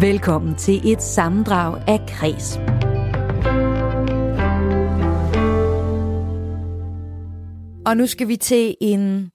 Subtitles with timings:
[0.00, 2.56] Velkommen til et sammendrag af Kres.
[7.86, 9.30] Og nu skal vi til en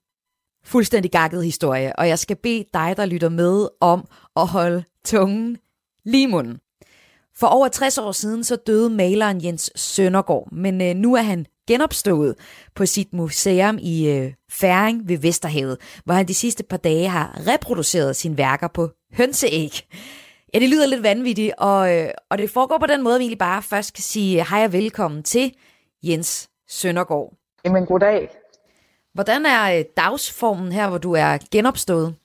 [0.66, 5.58] fuldstændig gakket historie, og jeg skal bede dig, der lytter med, om at holde tungen
[6.06, 6.58] lige i munden.
[7.38, 11.46] For over 60 år siden så døde maleren Jens Søndergaard, men øh, nu er han
[11.68, 12.36] genopstået
[12.76, 17.42] på sit museum i øh, Færing ved Vesterhavet, hvor han de sidste par dage har
[17.48, 19.82] reproduceret sine værker på hønseæg.
[20.56, 23.24] Ja, det lyder lidt vanvittigt, og, øh, og det foregår på den måde, at vi
[23.24, 25.56] egentlig bare først kan sige hej og velkommen til
[26.04, 27.34] Jens Søndergaard.
[27.66, 28.30] Jamen, goddag.
[29.14, 32.16] Hvordan er øh, dagsformen her, hvor du er genopstået?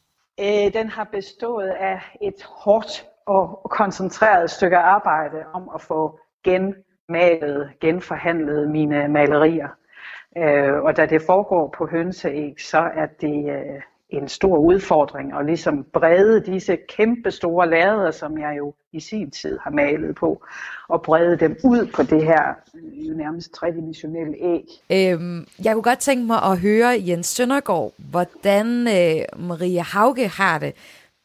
[0.40, 7.70] Øh, den har bestået af et hårdt og koncentreret stykke arbejde om at få genmalet,
[7.80, 9.68] genforhandlet mine malerier.
[10.36, 13.80] Øh, og da det foregår på hønseæg, så er det øh,
[14.12, 19.30] en stor udfordring at ligesom brede disse kæmpe store lærreder, som jeg jo i sin
[19.30, 20.42] tid har malet på,
[20.88, 22.42] og brede dem ud på det her
[22.74, 24.64] øh, jo nærmest tredimensionelle æg.
[24.90, 30.58] Øhm, jeg kunne godt tænke mig at høre Jens Søndergaard, hvordan øh, Maria Hauge har
[30.58, 30.74] det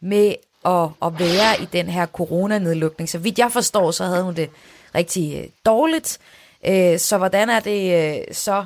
[0.01, 3.09] med at, at være i den her coronanedlukning.
[3.09, 4.49] Så vidt jeg forstår, så havde hun det
[4.95, 6.19] rigtig øh, dårligt.
[6.67, 8.65] Øh, så hvordan er det øh, så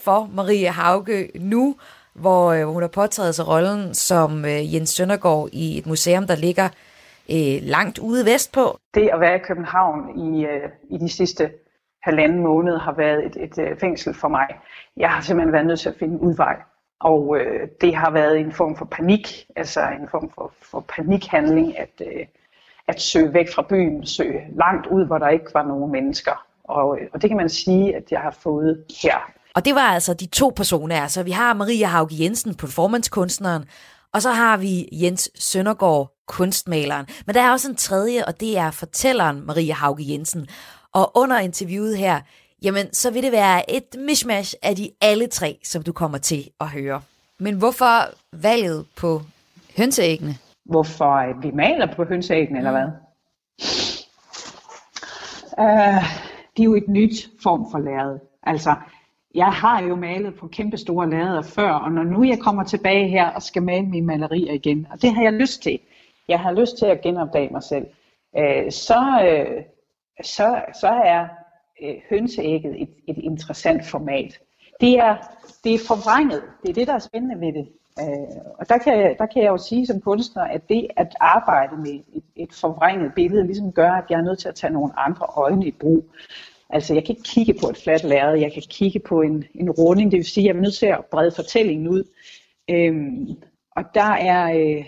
[0.00, 1.76] for Maria Hauge nu,
[2.20, 6.36] hvor øh, hun har påtaget sig rollen som øh, Jens Søndergaard i et museum, der
[6.36, 6.68] ligger
[7.30, 8.78] øh, langt ude vestpå.
[8.94, 11.50] Det at være i København i, øh, i de sidste
[12.02, 14.46] halvanden måned har været et, et, øh, fængsel for mig.
[14.96, 16.56] Jeg har simpelthen været nødt til at finde en udvej.
[17.00, 21.78] Og øh, det har været en form for panik, altså en form for, for panikhandling,
[21.78, 22.26] at, øh,
[22.88, 26.46] at søge væk fra byen, søge langt ud, hvor der ikke var nogen mennesker.
[26.64, 29.32] Og, øh, og det kan man sige, at jeg har fået her.
[29.54, 31.02] Og det var altså de to personer.
[31.02, 33.64] Altså, vi har Maria Hauge Jensen, performancekunstneren,
[34.14, 37.06] og så har vi Jens Søndergaard, kunstmaleren.
[37.26, 40.46] Men der er også en tredje, og det er fortælleren Maria Hauge Jensen.
[40.92, 42.20] Og under interviewet her,
[42.62, 46.50] jamen så vil det være et mishmash af de alle tre, som du kommer til
[46.60, 47.00] at høre.
[47.40, 49.22] Men hvorfor valget på
[49.76, 50.36] hønseæggene?
[50.64, 52.88] Hvorfor vi maler på hønseæggene, eller hvad?
[55.58, 56.04] Uh,
[56.56, 58.18] det er jo et nyt form for lærred.
[58.42, 58.74] Altså,
[59.34, 63.08] jeg har jo malet på kæmpe store lærreder før, og når nu jeg kommer tilbage
[63.08, 65.78] her og skal male mine malerier igen, og det har jeg lyst til.
[66.28, 67.86] Jeg har lyst til at genopdage mig selv.
[68.38, 69.62] øh, så, øh,
[70.22, 71.28] så, så er
[71.82, 74.38] øh, hønseægget et, et interessant format.
[74.80, 75.16] Det er,
[75.64, 76.42] det er forvrænget.
[76.62, 77.68] Det er det, der er spændende ved det.
[78.00, 81.76] Øh, og der kan, der kan jeg jo sige som kunstner, at det at arbejde
[81.76, 84.98] med et, et forvrænget billede, ligesom gør, at jeg er nødt til at tage nogle
[84.98, 86.04] andre øjne i brug.
[86.70, 89.70] Altså jeg kan ikke kigge på et fladt lærred, jeg kan kigge på en, en
[89.70, 92.02] runding, det vil sige, at jeg er nødt til at brede fortællingen ud.
[92.70, 93.28] Øhm,
[93.76, 94.84] og der er, øh,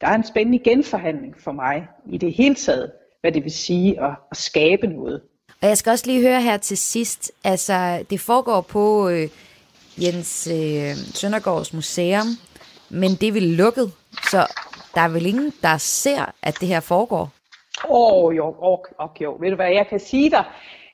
[0.00, 4.02] der er en spændende genforhandling for mig i det hele taget, hvad det vil sige
[4.02, 5.22] at, at skabe noget.
[5.62, 9.28] Og jeg skal også lige høre her til sidst, altså det foregår på øh,
[10.02, 12.26] Jens øh, Søndergaards museum,
[12.90, 13.92] men det er vel lukket,
[14.30, 14.46] så
[14.94, 17.30] der er vel ingen, der ser, at det her foregår?
[17.88, 19.36] Åh oh, jo, oh, okay, jo.
[19.40, 20.44] Ved du hvad, jeg kan sige dig,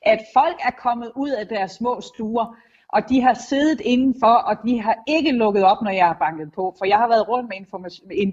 [0.05, 2.55] at folk er kommet ud af deres små stuer,
[2.89, 6.51] og de har siddet indenfor, og de har ikke lukket op, når jeg har banket
[6.51, 6.75] på.
[6.77, 7.57] For jeg har været rundt med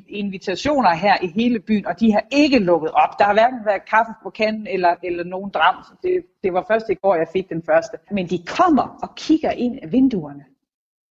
[0.08, 3.18] invitationer her i hele byen, og de har ikke lukket op.
[3.18, 5.74] Der har hverken været kaffe på kanden eller, eller nogen dram.
[5.84, 7.96] Så Det, det var først i går, jeg fik den første.
[8.10, 10.44] Men de kommer og kigger ind af vinduerne.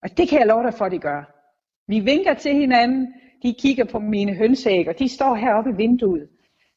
[0.04, 1.24] Og det kan jeg love dig for, at de gør.
[1.88, 3.14] Vi vinker til hinanden,
[3.44, 6.28] de kigger på mine hønseæg, og de står heroppe i vinduet.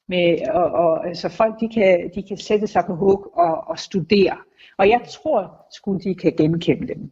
[0.08, 3.78] Med, og, og, så folk de kan, de kan sætte sig på hug og, og
[3.78, 4.36] studere.
[4.78, 7.02] Og jeg tror, skulle de kan genkende dem.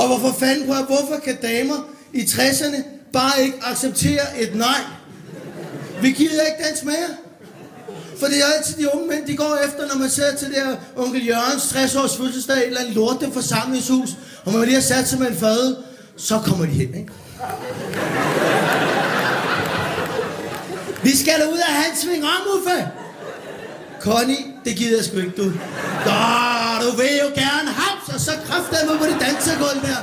[0.00, 1.78] Og hvorfor fanden på, hvorfor kan damer
[2.12, 2.78] i 60'erne
[3.12, 4.80] bare ikke acceptere et nej?
[6.02, 7.10] Vi gider ikke dans mere.
[8.18, 10.76] For det er altid de unge mænd, de går efter, når man sidder til der
[10.96, 14.10] onkel Jørgens 60 års fødselsdag, et eller andet lorte forsamlingshus,
[14.44, 15.70] og man lige har sat sig med en fade,
[16.16, 17.12] så kommer de hen, ikke?
[21.02, 22.78] Vi skal da ud af hans sving om, Uffe.
[24.00, 25.46] Connie, det gider jeg sgu ikke, du.
[26.08, 26.20] Nå,
[26.84, 30.00] du vil jo gerne haps, og så kræfter mig på det dansegulv der.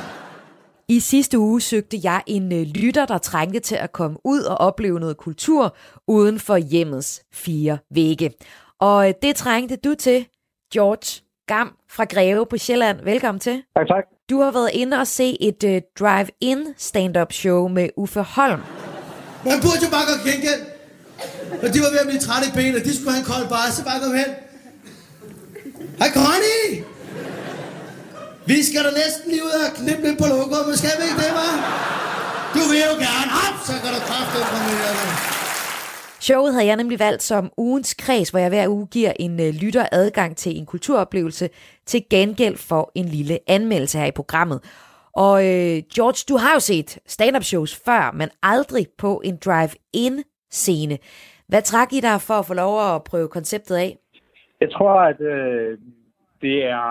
[0.88, 4.58] I sidste uge søgte jeg en øh, lytter, der trængte til at komme ud og
[4.58, 5.76] opleve noget kultur
[6.08, 8.32] uden for hjemmets fire vægge.
[8.80, 10.28] Og øh, det trængte du til,
[10.74, 13.02] George Gam fra Greve på Sjælland.
[13.04, 13.64] Velkommen til.
[13.76, 14.19] Tak, tak.
[14.30, 18.62] Du har været inde og se et uh, drive-in stand-up show med Uffe Holm.
[19.46, 20.62] Man burde jo bare gå gengæld.
[21.64, 23.72] Og de var ved at blive trætte i benene, de skulle have en kold bare,
[23.72, 24.32] så bare kom hen.
[26.00, 26.84] Hej Connie!
[28.46, 31.22] Vi skal da næsten lige ud og knippe lidt på logoet, men skal vi ikke
[31.26, 31.54] det, var?
[32.54, 33.32] Du ved vil jo gerne.
[33.46, 34.94] op, så kan du kraftigt komme mig.
[35.00, 35.39] nu.
[36.30, 39.52] Showet havde jeg nemlig valgt som ugens kreds, hvor jeg hver uge giver en øh,
[39.64, 41.50] lytter adgang til en kulturoplevelse
[41.86, 44.60] til gengæld for en lille anmeldelse her i programmet.
[45.26, 50.16] Og øh, George, du har jo set stand-up shows før, men aldrig på en drive-in
[50.50, 50.98] scene.
[51.48, 53.98] Hvad trak I dig for at få lov at prøve konceptet af?
[54.62, 55.78] Jeg tror, at øh,
[56.42, 56.88] det er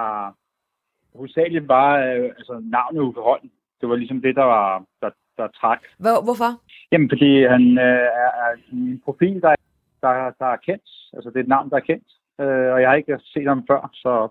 [1.17, 3.51] hovedsageligt bare øh, altså, navnet Uffe Holm.
[3.81, 5.81] Det var ligesom det, der var der, der trak.
[5.99, 6.51] Hvor, hvorfor?
[6.93, 9.55] Jamen, fordi han øh, er, er en profil, der,
[10.03, 10.89] der, der er kendt.
[11.15, 12.09] Altså, det er et navn, der er kendt.
[12.41, 14.29] Øh, og jeg har ikke set ham før, så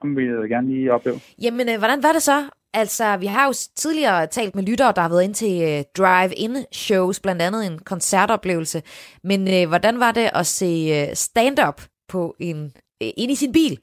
[0.00, 1.16] ham vil jeg gerne lige opleve.
[1.42, 2.38] Jamen, øh, hvordan var det så?
[2.74, 7.20] Altså, vi har jo tidligere talt med lyttere, der har været ind til øh, drive-in-shows,
[7.20, 8.82] blandt andet en koncertoplevelse.
[9.24, 12.64] Men øh, hvordan var det at se øh, stand-up på en,
[13.02, 13.78] øh, ind i sin bil?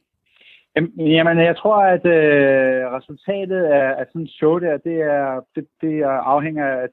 [0.97, 5.67] Jamen, jeg tror, at øh, resultatet af, af sådan et show der, det, er, det,
[5.81, 6.87] det afhænger af,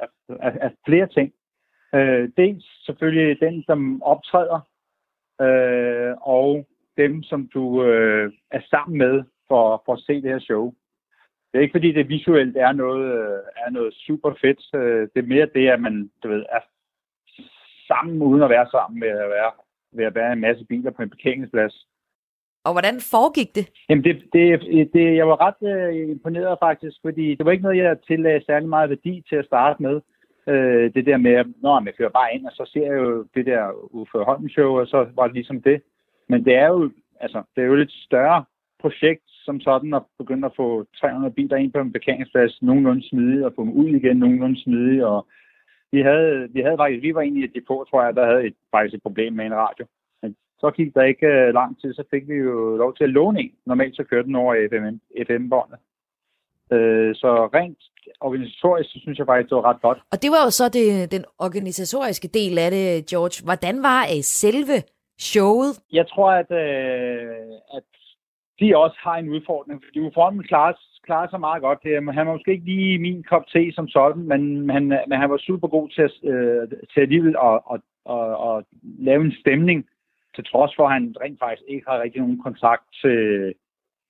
[0.00, 1.32] af, af, af flere ting.
[1.94, 4.60] Øh, dels selvfølgelig den, som optræder,
[5.40, 10.38] øh, og dem, som du øh, er sammen med for, for at se det her
[10.38, 10.72] show.
[11.52, 14.60] Det er ikke fordi, det visuelt er noget, øh, er noget super fedt.
[14.74, 16.60] Øh, det er mere det, at man du ved, er
[17.86, 19.52] sammen uden at være sammen med at være,
[19.92, 21.86] ved at være en masse biler på en parkeringsplads.
[22.64, 23.64] Og hvordan foregik det?
[23.88, 24.44] Jamen, det, det,
[24.94, 28.68] det, jeg var ret øh, imponeret faktisk, fordi det var ikke noget, jeg tillagde særlig
[28.68, 30.00] meget værdi til at starte med.
[30.46, 33.46] Øh, det der med, når man kører bare ind, og så ser jeg jo det
[33.46, 33.62] der
[33.94, 35.82] Uffe Holm show, og så var det ligesom det.
[36.28, 38.44] Men det er jo, altså, det er jo et lidt større
[38.80, 43.46] projekt, som sådan at begynde at få 300 biler ind på en parkeringsplads nogenlunde smidig,
[43.46, 45.26] og få dem ud igen nogenlunde smidig, og
[45.92, 48.54] vi havde, vi havde faktisk, vi var egentlig et depot, tror jeg, der havde et,
[48.70, 49.86] faktisk et problem med en radio.
[50.62, 53.40] Så gik der ikke uh, lang tid, så fik vi jo lov til at låne
[53.40, 53.52] en.
[53.66, 54.86] Normalt så kørte den over FM,
[55.26, 55.78] FM-båndet.
[56.74, 57.78] Uh, så rent
[58.20, 59.98] organisatorisk, så synes jeg faktisk, det var ret godt.
[60.12, 63.44] Og det var jo så det, den organisatoriske del af det, George.
[63.44, 64.76] Hvordan var uh, selve
[65.18, 65.72] showet?
[65.92, 67.88] Jeg tror, at, uh, at
[68.60, 70.72] de også har en udfordring, fordi Uformen klarer,
[71.06, 71.78] klarer sig meget godt.
[72.18, 75.36] Han var måske ikke lige min kop te som sådan, men han, men han var
[75.36, 77.80] super god til, at, øh, til alligevel at, at,
[78.14, 78.64] at, at
[79.08, 79.86] lave en stemning,
[80.34, 83.18] til trods for, at han rent faktisk ikke har rigtig nogen kontakt til,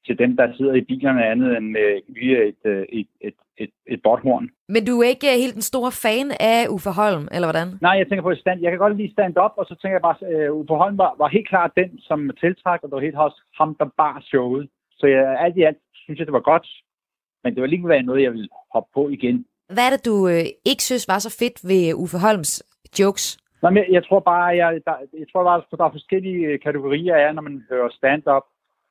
[0.06, 3.70] til dem, der sidder i bilerne andet end med, via et, øh, et, et, et,
[3.86, 4.50] et botthorn.
[4.68, 7.68] Men du er ikke helt den store fan af Uffe Holm, eller hvordan?
[7.80, 8.60] Nej, jeg tænker på stand.
[8.60, 11.14] Jeg kan godt lide stand-up, og så tænker jeg bare, at uh, Uffe Holm var,
[11.18, 14.68] var helt klart den, som tiltræk, og det var helt også ham, der bar showet.
[14.98, 16.66] Så jeg, alt i alt synes jeg, det var godt,
[17.44, 19.46] men det var lige være noget, jeg ville hoppe på igen.
[19.74, 22.62] Hvad er det, du øh, ikke synes var så fedt ved Uffe Holms
[23.00, 23.41] jokes?
[23.62, 27.16] Nej, men jeg tror bare, jeg, der, jeg tror bare, der er forskellige øh, kategorier
[27.16, 28.42] af, når man hører stand-up.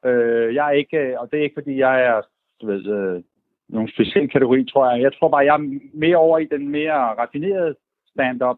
[0.05, 2.21] Øh, jeg er ikke, øh, og det er ikke fordi, jeg er
[2.61, 3.23] du ved, øh,
[3.69, 5.01] nogen speciel kategori, tror jeg.
[5.01, 7.75] Jeg tror bare, jeg er mere over i den mere raffinerede
[8.07, 8.57] stand-up,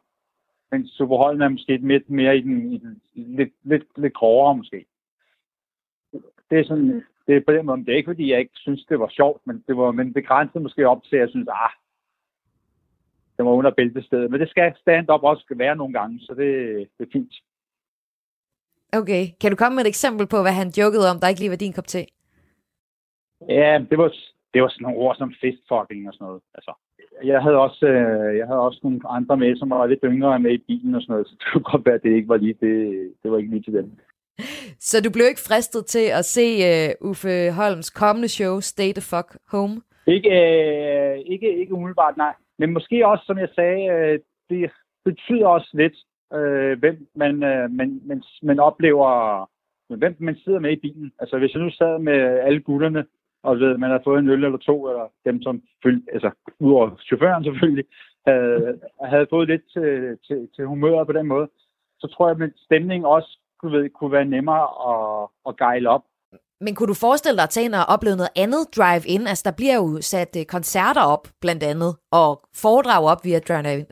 [0.72, 4.86] men Superholden er måske lidt mere i den, i den lidt, lidt, lidt grovere måske.
[6.50, 8.86] Det er sådan, det er på den måde, det er ikke fordi, jeg ikke synes,
[8.86, 11.72] det var sjovt, men det var men begrænset måske op til, at jeg synes, ah,
[13.38, 14.32] det var under bæltestedet.
[14.32, 16.50] Men det skal stand-up også være nogle gange, så det,
[16.98, 17.34] det er fint.
[19.00, 19.24] Okay.
[19.42, 21.64] Kan du komme med et eksempel på, hvad han jokede om, der ikke lige var
[21.64, 22.06] din kop te?
[23.50, 24.10] Ja, det var,
[24.54, 26.42] det var sådan nogle ord som fistfucking og sådan noget.
[26.58, 26.74] Altså,
[27.24, 30.52] jeg havde også, øh, jeg havde også nogle andre med, som var lidt yngre med
[30.52, 32.58] i bilen og sådan noget, så det kunne godt være, at det ikke var lige
[32.62, 32.76] det,
[33.24, 33.92] det var ikke lige til dem.
[34.90, 39.06] Så du blev ikke fristet til at se uh, Uffe Holms kommende show, Stay the
[39.12, 39.82] Fuck Home?
[40.08, 42.34] Ikke, øh, ikke, ikke umiddelbart, nej.
[42.60, 44.20] Men måske også, som jeg sagde, øh,
[44.50, 44.72] det
[45.06, 45.98] betyder også lidt,
[46.34, 49.10] øh, hvem man, øh, man, man, man oplever,
[49.96, 51.12] hvem man sidder med i bilen.
[51.20, 53.06] Altså hvis jeg nu sad med alle gutterne,
[53.44, 56.96] og ved, man har fået en øl eller to, eller dem som følte, altså udover
[57.08, 57.86] chaufføren selvfølgelig,
[58.28, 61.48] havde, havde fået lidt til, til, til humøret på den måde,
[62.00, 66.04] så tror jeg, at stemningen også kunne, ved, kunne være nemmere at, at gejle op.
[66.62, 69.28] Men kunne du forestille dig at tage ind og opleve noget andet drive-in?
[69.28, 72.32] Altså, der bliver jo sat øh, koncerter op, blandt andet, og
[72.64, 73.40] foredrag op via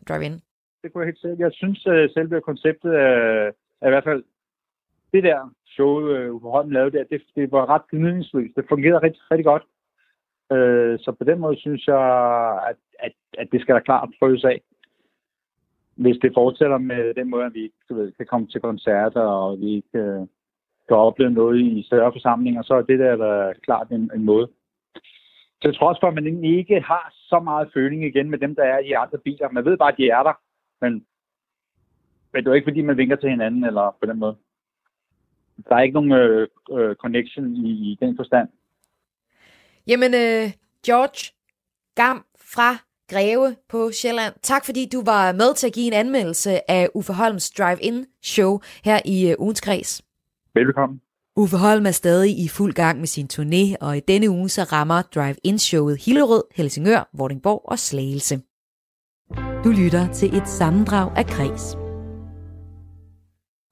[0.08, 0.36] drive-in.
[0.82, 1.40] Det kunne jeg helt sikkert.
[1.40, 3.52] Jeg synes, at selve konceptet er,
[3.82, 4.24] er i hvert fald
[5.14, 8.56] det der show, øh, uh, Holm lavede der, det, det var ret gnidningsløst.
[8.56, 9.64] Det fungerede rigtig, rigtig godt.
[10.54, 12.04] Uh, så på den måde synes jeg,
[12.70, 14.62] at, at, at det skal da klart prøves af.
[15.96, 19.60] Hvis det fortsætter med den måde, at vi du ved, kan komme til koncerter, og
[19.60, 20.28] vi ikke
[20.92, 24.48] kan opleve noget i større forsamlinger, så er det der, da klart en, en måde.
[25.62, 28.80] Til trods for, at man ikke har så meget føling igen med dem, der er
[28.80, 29.52] i andre biler.
[29.52, 30.34] Man ved bare, at de er der,
[30.82, 30.92] men,
[32.34, 34.36] men det er ikke, fordi man vinker til hinanden, eller på den måde.
[35.70, 38.48] Der er ikke nogen øh, øh, connection i, i den forstand.
[39.88, 40.46] Jamen, øh,
[40.86, 41.22] George
[41.96, 42.70] Gam fra
[43.12, 44.34] Greve på Sjælland.
[44.42, 48.60] Tak fordi du var med til at give en anmeldelse af Uffe Holms Drive-In show
[48.86, 50.11] her i øh, ugens kreds.
[50.56, 51.02] Velkommen.
[51.36, 54.64] Uffe Holm er stadig i fuld gang med sin turné, og i denne uge så
[54.64, 58.36] rammer Drive-In-showet Hillerød, Helsingør, Vordingborg og Slagelse.
[59.64, 61.76] Du lytter til et sammendrag af Kres.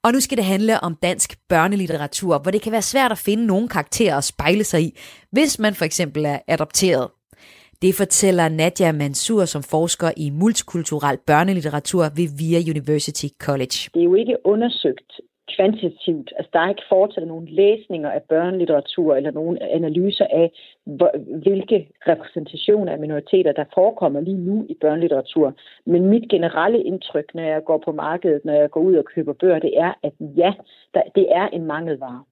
[0.04, 3.46] Og nu skal det handle om dansk børnelitteratur, hvor det kan være svært at finde
[3.46, 4.98] nogle karakterer at spejle sig i,
[5.32, 7.08] hvis man for eksempel er adopteret.
[7.82, 13.78] Det fortæller Nadia Mansur, som forsker i multikulturel børnelitteratur ved VIA University College.
[13.94, 15.12] Det er jo ikke undersøgt
[15.56, 16.32] kvantitativt.
[16.36, 20.50] Altså, der er ikke foretaget nogen læsninger af børnelitteratur eller nogen analyser af,
[21.42, 25.54] hvilke repræsentationer af minoriteter, der forekommer lige nu i børnelitteratur.
[25.86, 29.32] Men mit generelle indtryk, når jeg går på markedet, når jeg går ud og køber
[29.32, 30.52] bøger, det er, at ja,
[30.94, 32.24] der, det er en mangelvare.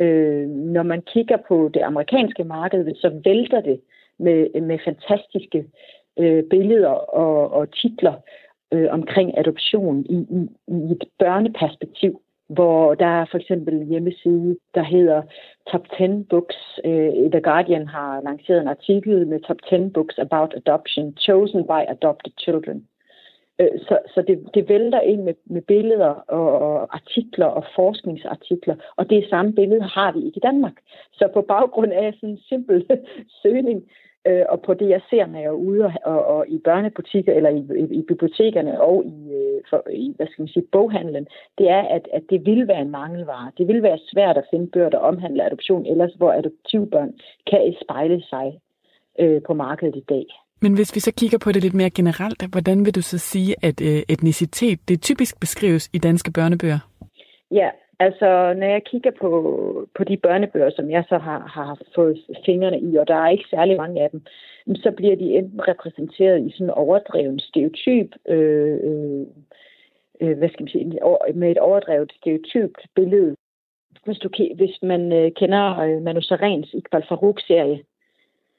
[0.00, 3.80] Øh, når man kigger på det amerikanske marked, så vælter det
[4.18, 5.64] med, med fantastiske
[6.18, 8.43] øh, billeder og, og titler øh,
[8.74, 14.56] Øh, omkring adoption i, i, i et børneperspektiv hvor der er for eksempel en hjemmeside,
[14.74, 15.22] der hedder
[15.70, 16.56] Top 10 Books.
[16.84, 21.80] Øh, The Guardian har lanceret en artikel med Top 10 Books about Adoption, chosen by
[21.88, 22.88] adopted children.
[23.60, 28.76] Øh, så så det, det vælter ind med, med billeder og, og artikler og forskningsartikler,
[28.96, 30.76] og det samme billede har vi ikke i Danmark.
[31.12, 32.86] Så på baggrund af sådan en simpel
[33.42, 33.82] søgning,
[34.26, 37.32] øh, og på det, jeg ser, når jeg er ude og, og, og i børnebutikker
[37.32, 41.26] eller i, i, i bibliotekerne og i, øh, for, i, hvad skal man sige, boghandlen,
[41.58, 43.52] det er, at, at det vil være en mangelvare.
[43.58, 47.12] Det vil være svært at finde bøger, der omhandler adoption, ellers hvor adoptivbørn
[47.50, 48.60] kan spejle sig
[49.20, 50.26] øh, på markedet i dag.
[50.62, 53.54] Men hvis vi så kigger på det lidt mere generelt, hvordan vil du så sige,
[53.62, 56.78] at øh, etnicitet det typisk beskrives i danske børnebøger?
[57.50, 57.68] Ja,
[58.06, 59.30] Altså, når jeg kigger på,
[59.94, 63.48] på de børnebøger, som jeg så har, har fået fingrene i, og der er ikke
[63.50, 64.20] særlig mange af dem,
[64.74, 69.26] så bliver de enten repræsenteret i sådan en overdreven stereotyp, øh, øh,
[70.20, 71.00] øh hvad skal man sige,
[71.34, 73.36] med et overdrevet stereotypt billede.
[74.04, 77.80] Hvis, du, hvis man øh, kender øh, Manu Sarens Iqbal Farouk-serie,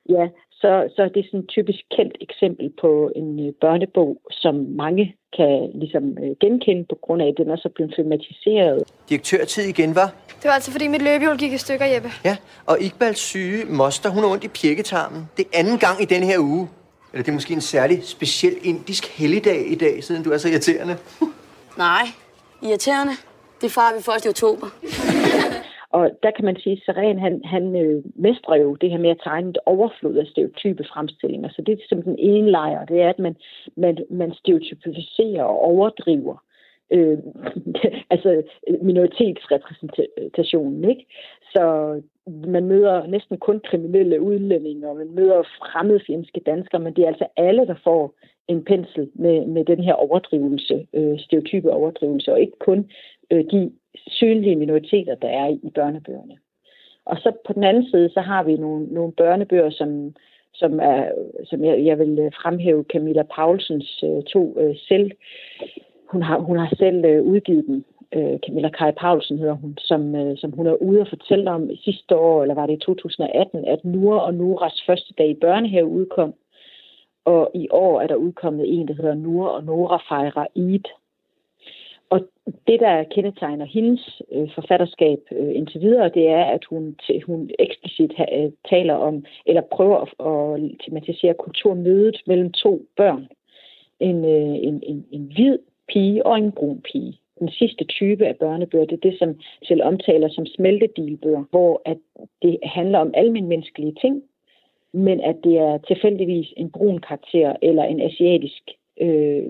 [0.10, 4.56] ja, så, så er det sådan et typisk kendt eksempel på en øh, børnebog, som
[4.56, 8.84] mange kan ligesom øh, genkende på grund af, at den er så blevet filmatiseret.
[9.10, 10.10] Direktørtid igen, var?
[10.27, 12.10] Det var altså, fordi mit løbehjul gik i stykker, Jeppe.
[12.24, 15.30] Ja, og Iqbals syge moster, hun er ondt i pirketarmen.
[15.38, 16.70] Det er anden gang i denne her uge.
[17.13, 20.50] Eller det er måske en særlig speciel indisk helligdag i dag, siden du er så
[20.50, 20.98] irriterende.
[21.77, 22.04] Nej,
[22.63, 23.13] irriterende.
[23.62, 24.68] Det fejrer vi først i oktober.
[25.89, 29.10] Og der kan man sige, at Seren, han, han øh, mestrer jo det her med
[29.10, 31.50] at tegne et overflod af stereotype fremstillinger.
[31.50, 33.36] Så det er simpelthen den ene lejr, det er, at man,
[33.77, 36.38] man, man stereotypificerer og overdriver
[36.92, 37.18] øh,
[38.13, 41.06] altså øh, minoritetsrepræsentationen, ikke?
[41.54, 41.96] Så
[42.27, 47.27] man møder næsten kun kriminelle udlændinge, og man møder fremmedfjendske danskere, men det er altså
[47.38, 48.13] alle, der får
[48.48, 52.89] en pensel med, med den her overdrivelse, øh, stereotype overdrivelse, og ikke kun
[53.32, 53.72] øh, de
[54.08, 56.38] synlige minoriteter, der er i børnebøgerne.
[57.06, 60.16] Og så på den anden side, så har vi nogle, nogle børnebøger, som,
[60.54, 61.12] som, er,
[61.44, 65.12] som jeg, jeg vil øh, fremhæve Camilla Paulsens øh, to øh, selv.
[66.08, 67.86] Hun har, hun har selv øh, udgivet dem.
[68.16, 71.70] Øh, Camilla Kai Paulsen hedder hun, som, øh, som hun er ude og fortælle om
[71.75, 75.88] sidste år, eller var det i 2018, at Nura og Nuras første dag i børnehave
[75.88, 76.34] udkom.
[77.25, 80.86] Og i år er der udkommet en, der hedder Nura og Nora fejrer Eid,
[82.09, 82.19] og
[82.67, 86.95] det, der kendetegner hendes øh, forfatterskab øh, indtil videre, det er, at hun,
[87.25, 93.27] hun eksplicit ha, øh, taler om, eller prøver at, at tematisere kulturmødet mellem to børn.
[94.00, 95.57] En, øh, en, en, en hvid
[95.88, 97.19] pige og en brun pige.
[97.39, 101.97] Den sidste type af børnebøger, det er det, som selv omtaler som smeltedilbøger, hvor at
[102.41, 104.24] det handler om almindelige ting,
[104.93, 108.63] men at det er tilfældigvis en brun karakter eller en asiatisk
[109.02, 109.44] øh,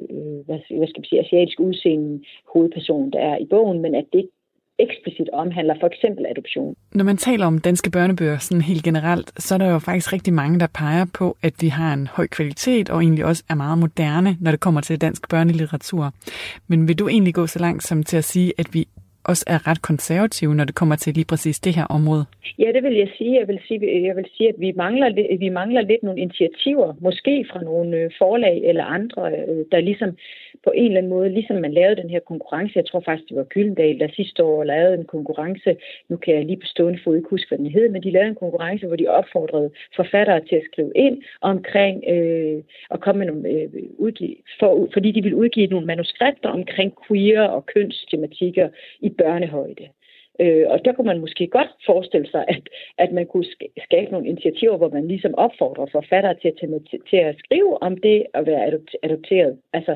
[0.46, 2.24] hvad, hvad skal man sige, asiatisk udseende
[2.54, 4.30] hovedperson, der er i bogen, men at det
[4.80, 6.76] eksplicit omhandler for eksempel adoption.
[6.96, 10.34] Når man taler om danske børnebøger sådan helt generelt, så er der jo faktisk rigtig
[10.34, 13.78] mange, der peger på, at de har en høj kvalitet og egentlig også er meget
[13.78, 16.14] moderne, når det kommer til dansk børnelitteratur.
[16.68, 18.88] Men vil du egentlig gå så langt som til at sige, at vi
[19.26, 22.26] også er ret konservative, når det kommer til lige præcis det her område?
[22.60, 23.40] Ja, det vil jeg sige.
[23.40, 27.46] Jeg vil sige, jeg vil sige at vi mangler, vi mangler lidt nogle initiativer, måske
[27.52, 30.18] fra nogle øh, forlag eller andre, øh, der ligesom
[30.64, 33.38] på en eller anden måde, ligesom man lavede den her konkurrence, jeg tror faktisk, det
[33.38, 35.76] var Gyldendal, der sidste år lavede en konkurrence,
[36.10, 38.30] nu kan jeg lige på stående fod ikke huske, hvad den hed, men de lavede
[38.30, 43.28] en konkurrence, hvor de opfordrede forfattere til at skrive ind omkring øh, at komme med
[43.28, 48.70] nogle, øh, udgive, for, fordi de ville udgive nogle manuskripter omkring queer og kønsstematikker
[49.02, 49.88] i børnehøjde.
[50.40, 52.64] Øh, og der kunne man måske godt forestille sig, at,
[52.98, 53.46] at man kunne
[53.88, 56.56] skabe nogle initiativer, hvor man ligesom opfordrer forfattere til at,
[56.90, 58.64] til, til at skrive om det at være
[59.04, 59.58] adopteret.
[59.74, 59.96] Altså,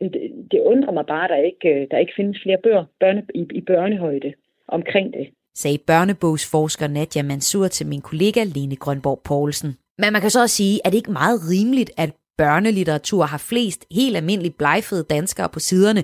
[0.00, 3.22] det, det undrer mig bare, at der ikke, øh, der ikke findes flere bøger børne,
[3.34, 4.32] i, i børnehøjde
[4.68, 5.28] omkring det.
[5.54, 9.70] Sagde børnebogsforsker Nadia Mansur til min kollega Lene Grønborg Poulsen.
[9.98, 13.86] Men man kan så også sige, at det ikke meget rimeligt, at børnelitteratur har flest
[13.90, 16.02] helt almindelige blegfede danskere på siderne,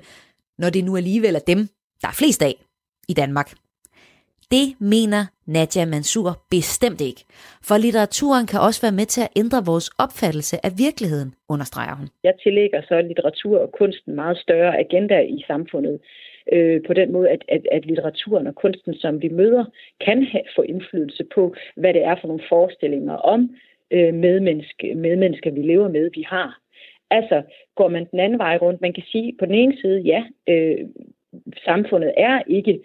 [0.58, 1.68] når det nu alligevel er dem,
[2.02, 2.54] der er flest af
[3.08, 3.48] i Danmark.
[4.56, 7.22] Det mener Nadia Mansur bestemt ikke,
[7.68, 12.08] for litteraturen kan også være med til at ændre vores opfattelse af virkeligheden, understreger hun.
[12.24, 15.96] Jeg tillægger så litteratur og kunsten meget større agenda i samfundet,
[16.52, 19.64] øh, på den måde, at, at, at litteraturen og kunsten, som vi møder,
[20.06, 23.40] kan have, få indflydelse på, hvad det er for nogle forestillinger om
[23.90, 26.60] øh, medmenneske, medmennesker, vi lever med, vi har.
[27.10, 27.42] Altså,
[27.74, 30.78] går man den anden vej rundt, man kan sige på den ene side, ja, øh,
[31.64, 32.80] samfundet er ikke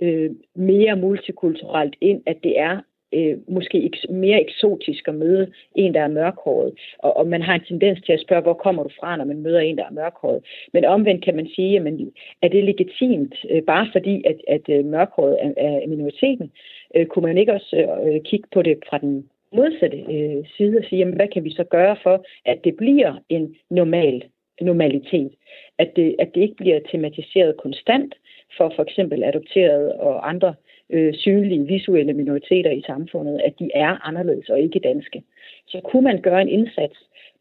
[0.00, 2.80] øh, mere multikulturelt, ind at det er
[3.14, 6.72] øh, måske mere eksotisk at møde en, der er mørkhåret.
[6.98, 9.42] Og, og man har en tendens til at spørge, hvor kommer du fra, når man
[9.42, 10.44] møder en, der er mørkhåret.
[10.72, 14.84] Men omvendt kan man sige, jamen, er det legitimt, øh, bare fordi, at, at øh,
[14.84, 16.50] mørkhåret er, er minoriteten?
[16.96, 20.84] Øh, kunne man ikke også øh, kigge på det fra den modsatte øh, side og
[20.84, 24.24] sige, jamen, hvad kan vi så gøre for, at det bliver en normal
[24.60, 25.32] normalitet.
[25.78, 28.14] At det, at det ikke bliver tematiseret konstant
[28.56, 30.54] for for eksempel adopterede og andre
[30.90, 35.22] øh, synlige visuelle minoriteter i samfundet, at de er anderledes og ikke danske.
[35.66, 36.98] Så kunne man gøre en indsats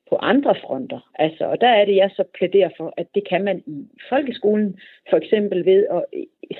[0.09, 1.09] på andre fronter.
[1.15, 4.79] Altså, og der er det, jeg så plæderer for, at det kan man i folkeskolen,
[5.09, 6.03] for eksempel ved at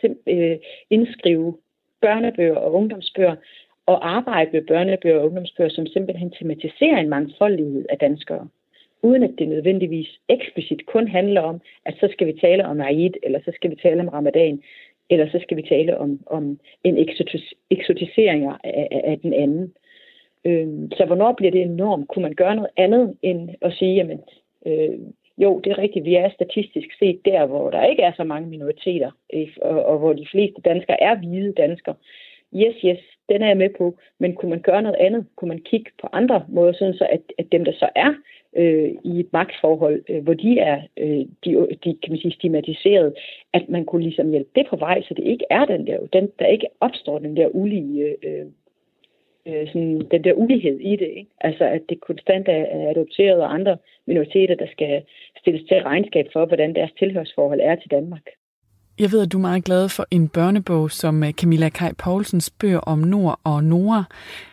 [0.04, 0.58] øh, øh
[0.90, 1.58] indskrive
[2.02, 3.36] børnebøger og ungdomsbøger,
[3.86, 8.48] og arbejde med børnebøger og ungdomsbøger, som simpelthen tematiserer en mangfoldighed af danskere
[9.04, 13.14] uden at det nødvendigvis eksplicit kun handler om, at så skal vi tale om Eid,
[13.24, 14.62] eller så skal vi tale om Ramadan,
[15.10, 19.74] eller så skal vi tale om, om en eksotis, eksotisering af, af, af den anden.
[20.46, 20.68] Øh,
[20.98, 22.06] så hvornår bliver det en norm?
[22.06, 24.20] Kunne man gøre noget andet end at sige, jamen,
[24.66, 25.00] øh,
[25.38, 28.50] jo, det er rigtigt, vi er statistisk set der, hvor der ikke er så mange
[28.50, 31.96] minoriteter, øh, og, og hvor de fleste danskere er hvide danskere.
[32.56, 35.26] Yes, yes, den er jeg med på, men kunne man gøre noget andet?
[35.36, 38.14] Kunne man kigge på andre måder, sådan så at, at dem, der så er
[38.56, 43.14] øh, i et magtforhold, øh, hvor de er øh, de, de, kan man sige, stigmatiseret,
[43.54, 46.30] at man kunne ligesom hjælpe det på vej, så det ikke er den der, den,
[46.40, 48.46] der ikke opstår den der ulige, øh,
[49.48, 51.08] øh, sådan, den der ulighed i det.
[51.08, 51.32] Ikke?
[51.42, 55.04] Altså at det konstant er adopteret og andre minoriteter, der skal
[55.40, 58.30] stilles til regnskab for, hvordan deres tilhørsforhold er til Danmark.
[59.00, 62.50] Jeg ved, at du er meget glad for en børnebog som øh, Camilla Kai Poulsens
[62.62, 64.04] bøger om Nord og Nora,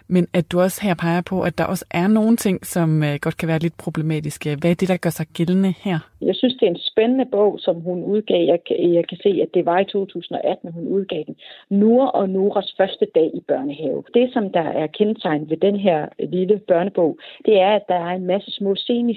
[0.08, 3.18] men at du også her peger på, at der også er nogle ting, som øh,
[3.20, 4.56] godt kan være lidt problematiske.
[4.60, 5.98] Hvad er det, der gør sig gældende her?
[6.20, 8.42] Jeg synes, det er en spændende bog, som hun udgav.
[8.52, 11.36] Jeg, jeg kan se, at det var i 2018, hun udgav den.
[11.70, 14.02] Nora og Noras første dag i børnehave.
[14.14, 18.14] Det, som der er kendetegnet ved den her lille børnebog, det er, at der er
[18.16, 18.74] en masse små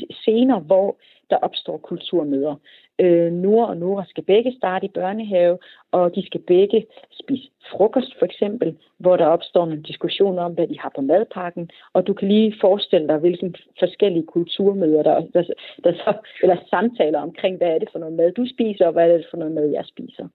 [0.10, 0.98] scener, hvor
[1.30, 2.56] der opstår kulturmøder.
[3.00, 5.58] Øh, Nora og Nora skal begge starte i børnehave,
[5.92, 6.86] og de skal begge
[7.22, 11.70] spise frokost for eksempel, hvor der opstår en diskussion om, hvad de har på madpakken,
[11.94, 15.44] og du kan lige forestille dig, hvilke forskellige kulturmøder, der, der,
[15.84, 19.12] der så, eller samtaler omkring, hvad er det for noget mad, du spiser, og hvad
[19.12, 20.28] er det for noget mad, jeg spiser.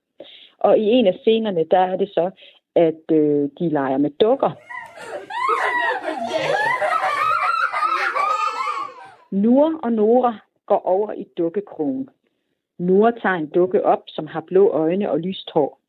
[0.59, 2.31] Og i en af scenerne, der er det så,
[2.75, 4.51] at øh, de leger med dukker.
[9.31, 12.09] Nur og Nora går over i dukkekrogen.
[12.79, 15.81] Nora tager en dukke op, som har blå øjne og lyst hår.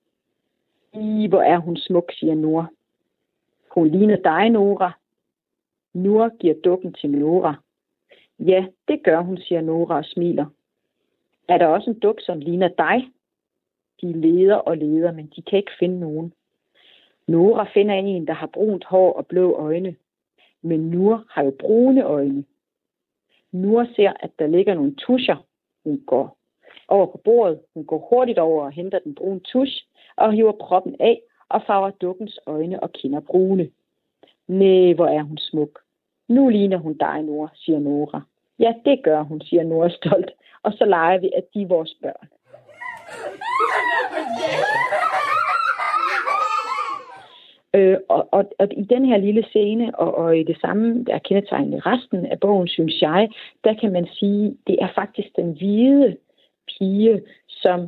[0.93, 2.65] I, hvor er hun smuk, siger Nora.
[3.71, 4.91] Hun ligner dig, Nora.
[5.93, 7.55] Nora giver dukken til Nora.
[8.39, 10.45] Ja, det gør hun, siger Nora og smiler.
[11.47, 13.11] Er der også en duk, som ligner dig?
[14.01, 16.33] De leder og leder, men de kan ikke finde nogen.
[17.27, 19.95] Nora finder en, der har brunt hår og blå øjne.
[20.61, 22.45] Men Nora har jo brune øjne.
[23.51, 25.45] Nora ser, at der ligger nogle tuscher.
[25.83, 26.38] Hun går
[26.87, 27.59] over på bordet.
[27.73, 29.85] Hun går hurtigt over og henter den brune tusch
[30.17, 33.69] og hiver proppen af og farver dukkens øjne og kinder brune.
[34.47, 35.79] Næh, hvor er hun smuk.
[36.27, 38.21] Nu ligner hun dig, Nora, siger Nora.
[38.59, 40.31] Ja, det gør hun, siger Nora stolt.
[40.63, 42.27] Og så leger vi, at de er vores børn.
[47.73, 51.13] Øh, og, og, og i den her lille scene, og, og i det samme, der
[51.13, 53.29] er kendetegnet i resten af bogen, synes jeg,
[53.63, 56.17] der kan man sige, det er faktisk den hvide
[56.79, 57.87] pige, som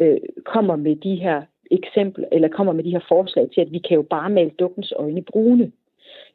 [0.00, 3.78] øh, kommer med de her eksempler, eller kommer med de her forslag til, at vi
[3.78, 5.72] kan jo bare male dukkens øjne brune.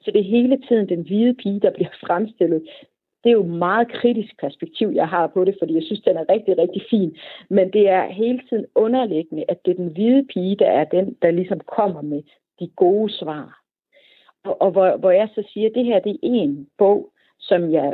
[0.02, 2.62] Så det er hele tiden den hvide pige, der bliver fremstillet
[3.24, 6.18] det er jo et meget kritisk perspektiv, jeg har på det, fordi jeg synes, den
[6.18, 7.18] er rigtig, rigtig fin.
[7.50, 11.18] Men det er hele tiden underliggende, at det er den hvide pige, der er den,
[11.22, 12.24] der ligesom kommer med
[12.60, 13.62] de gode svar.
[14.44, 17.72] Og, og hvor, hvor jeg så siger, at det her det er en bog, som
[17.72, 17.94] jeg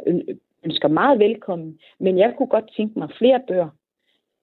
[0.64, 3.70] ønsker meget velkommen, men jeg kunne godt tænke mig flere bøger,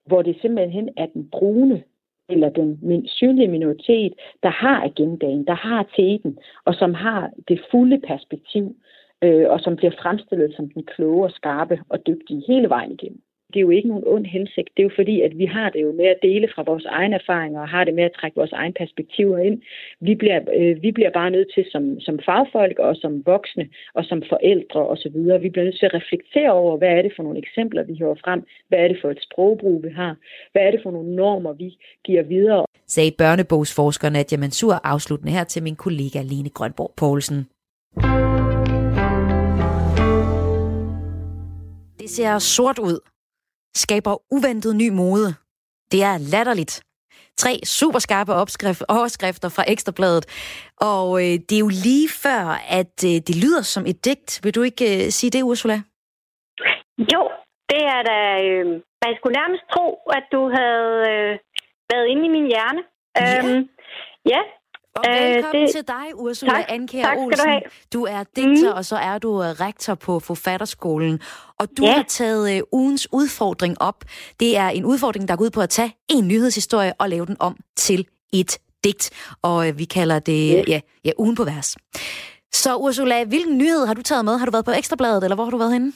[0.06, 1.82] hvor det simpelthen er den brune
[2.28, 4.12] eller den synlige minoritet,
[4.42, 8.76] der har agendaen, der har teten, og som har det fulde perspektiv,
[9.24, 13.22] øh, og som bliver fremstillet som den kloge og skarpe og dygtige hele vejen igennem
[13.52, 14.68] det er jo ikke nogen ond hensigt.
[14.74, 17.14] Det er jo fordi, at vi har det jo med at dele fra vores egne
[17.14, 19.62] erfaringer, og har det med at trække vores egne perspektiver ind.
[20.00, 24.04] Vi bliver, øh, vi bliver bare nødt til som, som fagfolk, og som voksne, og
[24.04, 27.38] som forældre osv., vi bliver nødt til at reflektere over, hvad er det for nogle
[27.38, 28.40] eksempler, vi hører frem?
[28.68, 30.16] Hvad er det for et sprogbrug, vi har?
[30.52, 31.68] Hvad er det for nogle normer, vi
[32.04, 32.64] giver videre?
[32.86, 37.46] Sagde børnebogsforsker Nadia Mansur afsluttende her til min kollega Lene Grønborg Poulsen.
[42.00, 43.11] Det ser sort ud
[43.74, 45.34] skaber uventet ny mode.
[45.92, 46.82] Det er latterligt.
[47.36, 50.24] Tre superskarpe opskrift, overskrifter fra Ekstrabladet.
[50.80, 52.44] Og øh, det er jo lige før,
[52.78, 54.40] at øh, det lyder som et digt.
[54.42, 55.76] Vil du ikke øh, sige det, Ursula?
[57.12, 57.22] Jo,
[57.70, 58.18] det er da...
[58.44, 58.66] Øh,
[59.04, 59.86] man skulle nærmest tro,
[60.18, 61.32] at du havde øh,
[61.92, 62.82] været inde i min hjerne.
[63.16, 63.38] Ja.
[63.38, 63.68] Øhm,
[64.32, 64.40] ja,
[64.94, 65.74] og velkommen øh, det...
[65.74, 67.62] til dig, Ursula tak, Anker tak Olsen.
[67.92, 68.76] Du, du er digter, mm.
[68.76, 71.20] og så er du øh, rektor på Forfatterskolen.
[71.58, 71.92] Og du ja.
[71.92, 74.04] har taget uh, ugens udfordring op.
[74.40, 77.36] Det er en udfordring, der går ud på at tage en nyhedshistorie og lave den
[77.40, 79.34] om til et digt.
[79.42, 80.62] Og vi kalder det ja.
[80.68, 81.76] Ja, ja, ugen på vers.
[82.52, 84.38] Så Ursula, hvilken nyhed har du taget med?
[84.38, 85.92] Har du været på Ekstrabladet, eller hvor har du været henne?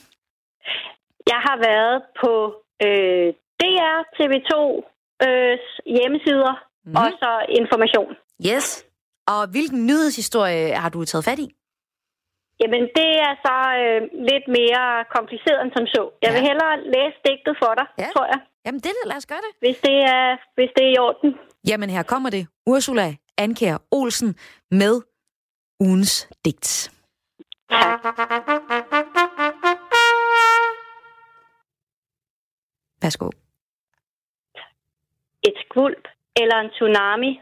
[1.26, 2.32] Jeg har været på
[2.86, 3.28] øh,
[3.60, 4.52] DR TV2
[5.26, 5.58] øh,
[5.96, 6.54] hjemmesider,
[6.84, 6.96] mm.
[6.96, 8.10] og så information.
[8.46, 8.85] Yes.
[9.32, 11.48] Og hvilken nyhedshistorie har du taget fat i?
[12.60, 14.84] Jamen, det er så øh, lidt mere
[15.16, 16.02] kompliceret end som så.
[16.22, 16.34] Jeg ja.
[16.34, 18.08] vil hellere læse digtet for dig, ja.
[18.14, 18.40] tror jeg.
[18.66, 19.52] Jamen, det lad os gøre det.
[19.64, 21.30] Hvis det er, hvis det er i orden.
[21.68, 22.46] Jamen, her kommer det.
[22.66, 24.34] Ursula Anker Olsen
[24.70, 24.94] med
[25.80, 26.90] ugens digt.
[27.70, 28.04] Tak.
[33.02, 33.30] Værsgo.
[35.48, 37.40] Et skvulp eller en tsunami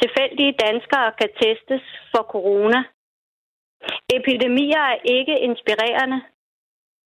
[0.00, 2.80] Tilfældige danskere kan testes for corona.
[4.18, 6.18] Epidemier er ikke inspirerende.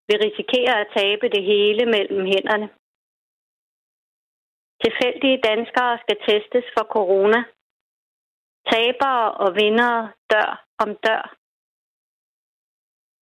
[0.09, 2.69] Vi risikerer at tabe det hele mellem hænderne.
[4.85, 7.41] Tilfældige danskere skal testes for corona.
[8.71, 11.25] Tabere og vindere dør om dør.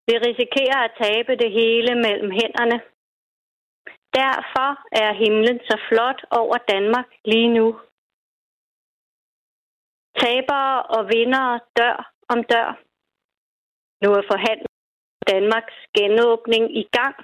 [0.08, 2.77] Vi risikerer at tabe det hele mellem hænderne.
[4.19, 4.69] Derfor
[5.03, 7.80] er himlen så flot over Danmark lige nu.
[10.21, 12.69] Tabere og vindere dør om dør.
[14.01, 14.71] Nu er forhandlet
[15.32, 17.15] Danmarks genåbning i gang.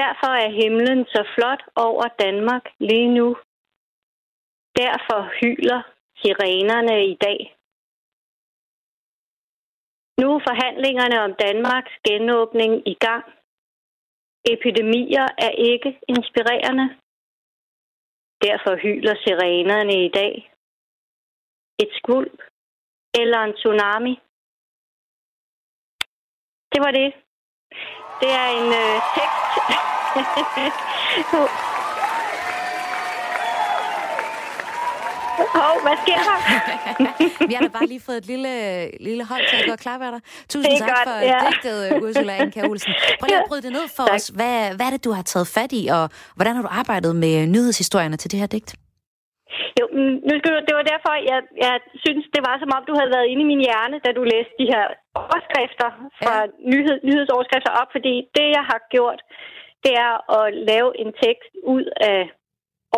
[0.00, 3.36] Derfor er himlen så flot over Danmark lige nu.
[4.76, 5.82] Derfor hyler
[6.20, 7.56] sirenerne i dag.
[10.20, 13.24] Nu er forhandlingerne om Danmarks genåbning i gang.
[14.54, 16.86] Epidemier er ikke inspirerende.
[18.42, 20.50] Derfor hyler sirenerne i dag
[21.82, 22.38] et skvulp
[23.20, 24.14] eller en tsunami.
[26.72, 27.08] Det var det.
[28.20, 29.52] Det er en øh, tekst.
[35.54, 36.38] Hov, hvad sker der?
[37.48, 38.52] Vi har da bare lige fået et lille,
[39.00, 40.20] lille hold til at gå og klappe af dig.
[40.48, 41.40] Tusind tak godt, for ja.
[41.50, 42.92] digtet, Ursula Anka Olsen.
[43.20, 44.14] Prøv lige at bryde det ned for tak.
[44.14, 44.28] os.
[44.28, 47.46] Hvad, hvad er det, du har taget fat i, og hvordan har du arbejdet med
[47.46, 48.74] nyhedshistorierne til det her digt?
[49.78, 49.84] Jo,
[50.26, 53.14] nu skal du, det var derfor, jeg, jeg synes, det var som om, du havde
[53.16, 54.84] været inde i min hjerne, da du læste de her
[55.22, 56.50] overskrifter fra ja.
[56.72, 59.20] nyhed, nyhedsoverskrifter op, fordi det, jeg har gjort,
[59.84, 62.20] det er at lave en tekst ud af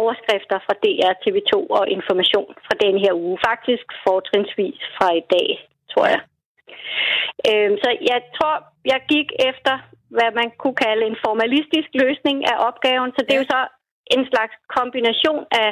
[0.01, 3.39] overskrifter fra DR, TV2 og information fra den her uge.
[3.51, 5.49] Faktisk fortrinsvis fra i dag,
[5.93, 6.21] tror jeg.
[7.49, 8.55] Øhm, så jeg tror,
[8.93, 9.75] jeg gik efter,
[10.17, 13.11] hvad man kunne kalde en formalistisk løsning af opgaven.
[13.17, 13.63] Så det er jo så
[14.15, 15.71] en slags kombination af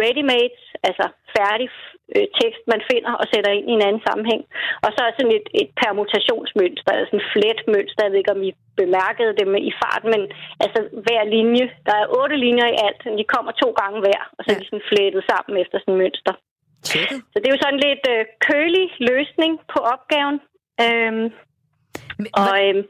[0.00, 0.56] ready-made,
[0.88, 1.68] altså færdig
[2.14, 4.42] øh, tekst, man finder og sætter ind i en anden sammenhæng.
[4.84, 8.02] Og så sådan et, et permutationsmønster, altså en fletmønster.
[8.02, 10.22] Jeg ved ikke, om I bemærkede det med i farten, men
[10.64, 14.40] altså hver linje, der er otte linjer i alt, de kommer to gange hver, og
[14.42, 16.34] så er de sådan flettet sammen efter sådan et mønster.
[16.88, 17.18] Tjekket.
[17.32, 20.36] Så det er jo sådan lidt øh, kølig løsning på opgaven.
[20.84, 21.26] Øhm,
[22.20, 22.82] men, og øhm,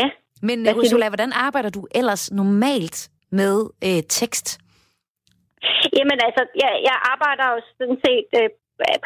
[0.00, 0.06] ja.
[0.48, 2.98] Men Ursula, hvordan arbejder du ellers normalt
[3.32, 3.56] med
[3.88, 4.46] øh, tekst?
[5.96, 8.48] Jamen altså, jeg, jeg arbejder jo sådan set øh,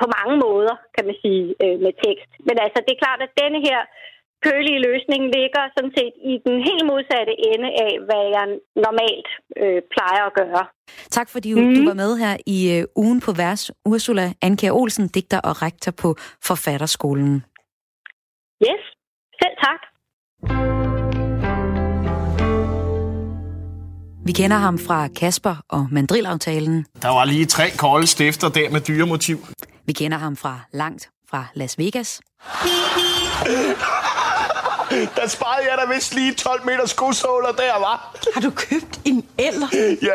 [0.00, 2.30] på mange måder, kan man sige, øh, med tekst.
[2.46, 3.80] Men altså, det er klart, at denne her
[4.46, 8.46] kølige løsning ligger sådan set i den helt modsatte ende af, hvad jeg
[8.86, 9.28] normalt
[9.62, 10.64] øh, plejer at gøre.
[11.16, 11.74] Tak fordi mm.
[11.74, 13.62] du var med her i uh, ugen på vers.
[13.84, 16.08] Ursula Anker Olsen, digter og rektor på
[16.48, 17.44] Forfatterskolen.
[18.66, 18.82] Yes,
[19.40, 19.80] selv tak.
[24.26, 26.86] Vi kender ham fra Kasper og Mandrilaftalen.
[27.02, 29.46] Der var lige tre kolde stifter der med dyremotiv.
[29.86, 32.20] Vi kender ham fra langt fra Las Vegas.
[35.16, 38.16] Der sparede jeg da vist lige 12 meter skosåler der, var.
[38.34, 39.66] Har du købt en eller?
[40.08, 40.14] Ja,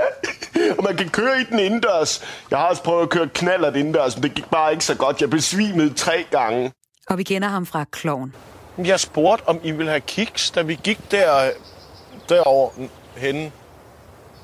[0.78, 2.22] og man kan køre i den indendørs.
[2.52, 5.22] Jeg har også prøvet at køre knallert indendørs, men det gik bare ikke så godt.
[5.22, 6.72] Jeg besvimede tre gange.
[7.10, 8.36] Og vi kender ham fra Kloven.
[8.78, 11.52] Jeg spurgte, om I ville have kiks, da vi gik der,
[12.30, 13.52] derovre henne.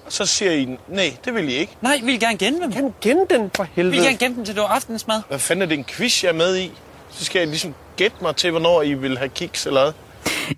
[0.05, 1.75] Og så siger I, nej, det vil I ikke.
[1.81, 2.71] Nej, vi vil gerne gemme dem.
[2.71, 3.95] Kan gemme den for Vi helvede?
[3.95, 5.21] vil gerne gemme dem til det var aftensmad.
[5.27, 6.71] Hvad fanden er det en quiz, jeg er med i?
[7.11, 9.93] Så skal jeg ligesom gætte mig til, hvornår I vil have kiks eller hvad?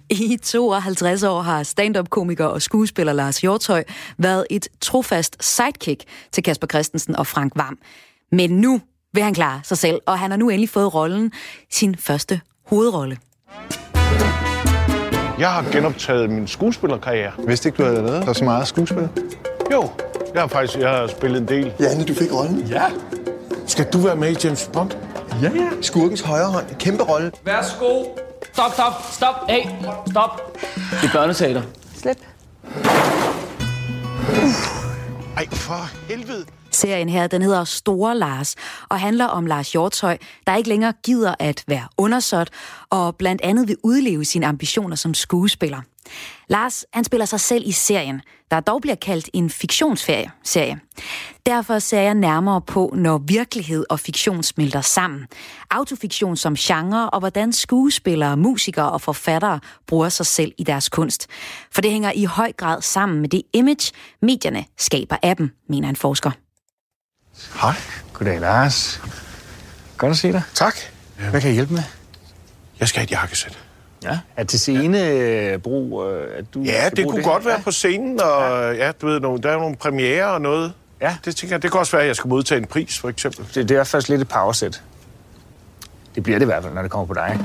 [0.10, 3.84] I 52 år har stand-up-komiker og skuespiller Lars Hjortøj
[4.18, 7.78] været et trofast sidekick til Kasper Christensen og Frank Vam.
[8.32, 8.82] Men nu
[9.14, 11.32] vil han klare sig selv, og han har nu endelig fået rollen,
[11.72, 13.18] sin første hovedrolle.
[15.40, 17.32] Jeg har genoptaget min skuespillerkarriere.
[17.48, 19.10] Vidste ikke, du havde lavet der så meget skuespil?
[19.72, 19.90] Jo,
[20.34, 21.74] jeg har faktisk jeg har spillet en del.
[21.80, 22.60] Janne, du fik rollen.
[22.60, 22.84] Ja.
[23.68, 24.92] Skal du være med i James Bond?
[25.42, 25.70] Ja, ja.
[25.82, 26.66] Skurkens højre hånd.
[26.80, 27.32] Kæmpe rolle.
[27.46, 28.04] Værsgo.
[28.54, 29.36] Stop, stop, stop.
[29.50, 29.62] Hey,
[30.12, 30.58] stop.
[31.02, 31.62] Det er børneteater.
[31.96, 32.18] Slip.
[35.38, 36.46] Ej, for helvede.
[36.78, 38.56] Serien her, den hedder Store Lars,
[38.90, 42.50] og handler om Lars Hjortøj, der ikke længere gider at være undersåt,
[42.90, 45.82] og blandt andet vil udleve sine ambitioner som skuespiller.
[46.48, 50.32] Lars, han spiller sig selv i serien, der dog bliver kaldt en fiktionsferie.
[50.44, 50.80] Serie.
[51.46, 55.28] Derfor ser jeg nærmere på, når virkelighed og fiktion smelter sammen.
[55.72, 61.28] Autofiktion som genre, og hvordan skuespillere, musikere og forfattere bruger sig selv i deres kunst.
[61.72, 65.90] For det hænger i høj grad sammen med det image, medierne skaber af dem, mener
[65.90, 66.32] en forsker.
[67.62, 67.74] Hej.
[68.14, 69.02] Goddag, Lars.
[69.98, 70.42] Godt at se dig.
[70.54, 70.76] Tak.
[71.30, 71.84] Hvad kan jeg hjælpe med?
[72.80, 73.60] Jeg skal have et jakkesæt.
[74.04, 74.20] Ja.
[74.36, 78.22] Er til scene øh, brug, øh, at du Ja, det kunne godt være på scenen,
[78.22, 80.74] og ja, du ved, der er nogle premiere og noget.
[81.02, 81.18] Ja.
[81.26, 83.46] Det tænker jeg, det kan også være, at jeg skal modtage en pris, for eksempel.
[83.56, 84.84] Det, det er faktisk lidt et powersæt.
[86.16, 87.40] Det bliver det i hvert fald, når det kommer på dig.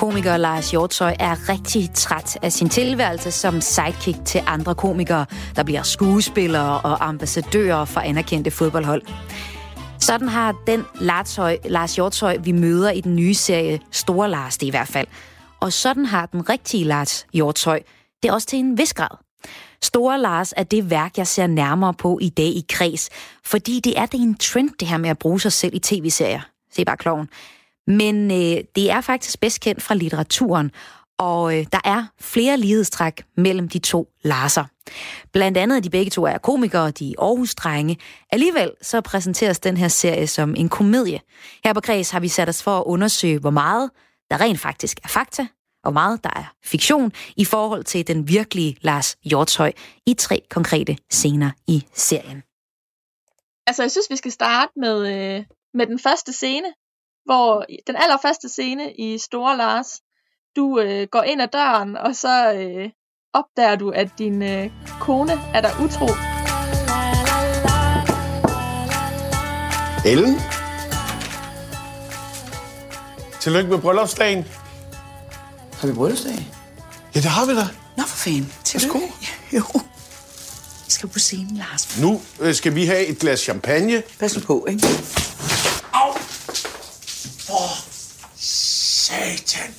[0.00, 5.62] Komiker Lars Hjortøj er rigtig træt af sin tilværelse som sidekick til andre komikere, der
[5.62, 9.02] bliver skuespillere og ambassadører for anerkendte fodboldhold.
[9.98, 14.66] Sådan har den Lartøj, Lars Hjortøj, vi møder i den nye serie Store Lars det
[14.66, 15.06] i hvert fald.
[15.60, 17.82] Og sådan har den rigtige Lars Hjortøj
[18.22, 19.16] det er også til en vis grad.
[19.82, 23.08] Store Lars er det værk, jeg ser nærmere på i dag i kreds,
[23.44, 26.40] fordi det er det en trend, det her med at bruge sig selv i tv-serier.
[26.72, 27.28] Se bare kloven.
[27.90, 30.70] Men øh, det er faktisk bedst kendt fra litteraturen,
[31.18, 34.64] og øh, der er flere lighedstræk mellem de to Larser.
[35.32, 37.96] Blandt andet, at de begge to er komikere, de er Aarhus-drenge.
[38.32, 41.20] Alligevel så præsenteres den her serie som en komedie.
[41.64, 43.90] Her på Græs har vi sat os for at undersøge, hvor meget
[44.30, 45.46] der rent faktisk er fakta,
[45.84, 49.72] og meget der er fiktion i forhold til den virkelige Lars Hjortøj
[50.06, 52.42] i tre konkrete scener i serien.
[53.66, 56.68] Altså, jeg synes, vi skal starte med, øh, med den første scene,
[57.24, 60.00] hvor den allerførste scene i Store Lars,
[60.56, 62.90] du øh, går ind ad døren, og så øh,
[63.32, 66.06] opdager du, at din øh, kone er der utro.
[70.06, 70.40] Ellen?
[73.40, 74.44] Tillykke med bryllupsdagen.
[75.80, 76.46] Har vi bryllupsdag?
[77.14, 77.66] Ja, det har vi da.
[77.96, 78.52] Nå, for fanden.
[78.64, 79.12] Tillykke.
[79.52, 79.62] Jo.
[80.86, 81.98] Vi skal på scenen, Lars.
[82.00, 84.02] Nu øh, skal vi have et glas champagne.
[84.18, 84.86] Pas nu på, ikke?
[85.92, 86.12] Au!
[87.46, 87.90] For
[89.36, 89.70] satan!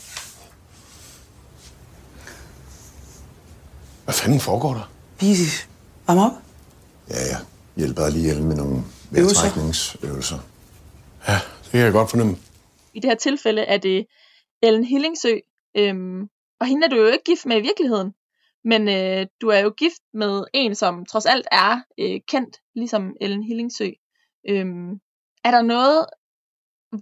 [4.03, 4.91] Hvad fanden foregår der?
[5.19, 5.25] Vi
[6.07, 6.31] varmer op.
[7.09, 7.37] Ja, ja.
[7.75, 8.83] Hjælper lige Ellen med nogle
[9.17, 9.41] Øvelser.
[9.41, 10.39] vejrtrækningsøvelser.
[11.27, 11.33] Ja,
[11.63, 12.37] det kan jeg godt fornemme.
[12.93, 14.05] I det her tilfælde er det
[14.63, 15.37] Ellen Hillingsø,
[15.77, 16.21] øhm,
[16.59, 18.13] og hende er du jo ikke gift med i virkeligheden.
[18.63, 23.13] Men øh, du er jo gift med en, som trods alt er øh, kendt, ligesom
[23.21, 23.89] Ellen Hillingsø.
[24.49, 24.91] Øhm,
[25.43, 26.05] er der noget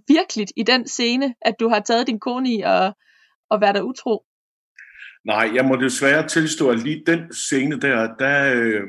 [0.08, 2.96] virkeligt i den scene, at du har taget din kone i og,
[3.50, 4.24] og været der utro?
[5.24, 8.82] Nej, jeg må desværre tilstå, at lige den scene der, der, øh,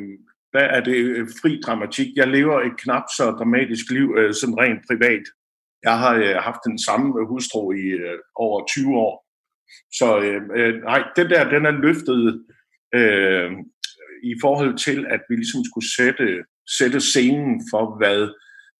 [0.53, 2.07] der er det øh, fri dramatik.
[2.15, 5.23] Jeg lever et knap så dramatisk liv, øh, sådan rent privat.
[5.83, 9.25] Jeg har øh, haft den samme hustru i øh, over 20 år.
[9.99, 12.45] Så øh, øh, nej, den der, den er løftet
[12.95, 13.51] øh,
[14.23, 16.43] i forhold til, at vi ligesom skulle sætte,
[16.79, 18.21] sætte scenen for, hvad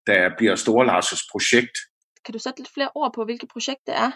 [0.08, 1.78] der bliver Storlars' projekt.
[2.26, 4.12] Kan du sætte lidt flere ord på, hvilket projekt det er?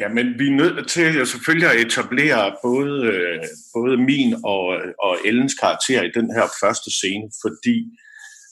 [0.00, 4.66] Ja, men vi er nødt til at selvfølgelig at etablere både, øh, både min og,
[5.06, 7.76] og Ellens karakter i den her første scene, fordi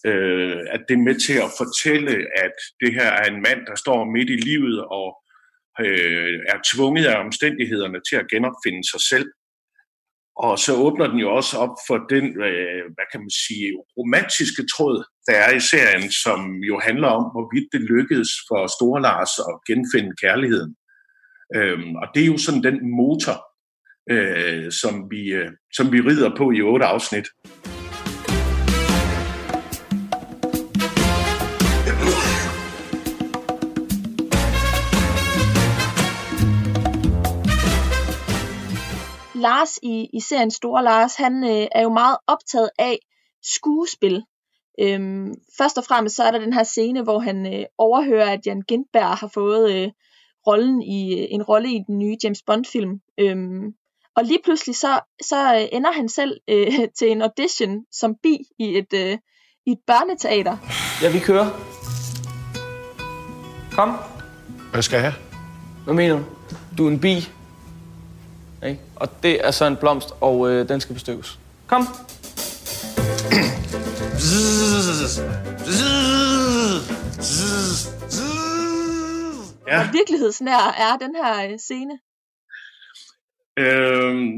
[0.07, 2.13] øh, at det er med til at fortælle,
[2.45, 5.09] at det her er en mand, der står midt i livet og
[5.81, 9.29] øh, er tvunget af omstændighederne til at genopfinde sig selv.
[10.45, 13.67] Og så åbner den jo også op for den, øh, hvad kan man sige,
[13.99, 14.97] romantiske tråd,
[15.27, 19.55] der er i serien, som jo handler om, hvorvidt det lykkedes for Store Lars at
[19.69, 20.73] genfinde kærligheden.
[21.57, 23.37] Øhm, og det er jo sådan den motor,
[24.15, 27.27] øh, som, vi, øh, som vi rider på i otte afsnit.
[39.37, 42.99] Lars i, i serien Store Lars, han øh, er jo meget optaget af
[43.43, 44.23] skuespil.
[44.81, 48.47] Øhm, først og fremmest så er der den her scene, hvor han øh, overhører, at
[48.47, 49.89] Jan Gindberg har fået øh,
[50.47, 53.01] rollen i øh, en rolle i den nye James Bond film.
[53.21, 53.75] Øhm,
[54.17, 58.39] og lige pludselig så, så øh, ender han selv øh, til en audition som bi
[58.59, 59.19] i et, øh,
[59.67, 60.57] i et børneteater.
[61.03, 61.47] Ja, vi kører.
[63.73, 63.97] Kom.
[64.73, 65.13] Hvad skal jeg?
[65.85, 66.25] Hvad mener du?
[66.79, 67.36] Du er en bi.
[68.67, 68.81] Ikke?
[68.97, 71.39] Og det er så en blomst, og øh, den skal bestøves.
[71.67, 71.83] Kom.
[79.69, 79.83] Ja.
[79.83, 81.95] Hvor virkelighedsnær er den her øh, scene?
[83.59, 84.31] Øhm,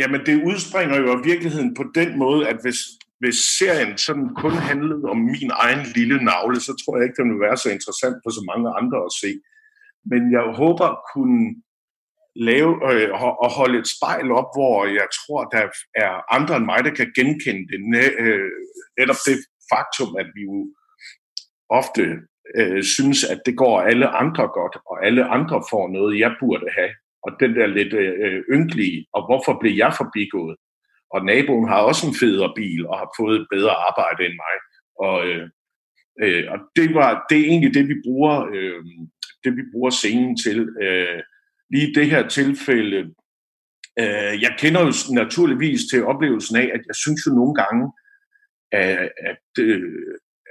[0.00, 2.78] jamen, det udspringer jo af virkeligheden på den måde, at hvis,
[3.20, 7.28] hvis serien sådan kun handlede om min egen lille navle, så tror jeg ikke, den
[7.30, 9.30] ville være så interessant for så mange andre at se.
[10.10, 11.40] Men jeg håber at kunne
[12.36, 13.10] lave øh,
[13.44, 17.12] og holde et spejl op, hvor jeg tror, der er andre end mig, der kan
[17.16, 17.80] genkende det.
[18.18, 18.50] Øh,
[18.98, 19.36] netop det
[19.72, 20.74] faktum, at vi jo
[21.68, 22.02] ofte
[22.58, 26.66] øh, synes, at det går alle andre godt, og alle andre får noget, jeg burde
[26.78, 26.92] have.
[27.22, 30.56] Og den der lidt øh, ynkelige, og hvorfor blev jeg forbigået?
[31.14, 34.56] Og naboen har også en federe bil, og har fået et bedre arbejde end mig.
[35.06, 35.48] Og, øh,
[36.22, 38.84] øh, og det, var, det er egentlig det, vi bruger, øh,
[39.44, 40.58] det, vi bruger scenen til.
[40.82, 41.22] Øh,
[41.70, 42.98] lige i det her tilfælde,
[43.98, 47.92] øh, jeg kender jo naturligvis til oplevelsen af, at jeg synes jo nogle gange,
[48.72, 49.92] at, at, øh,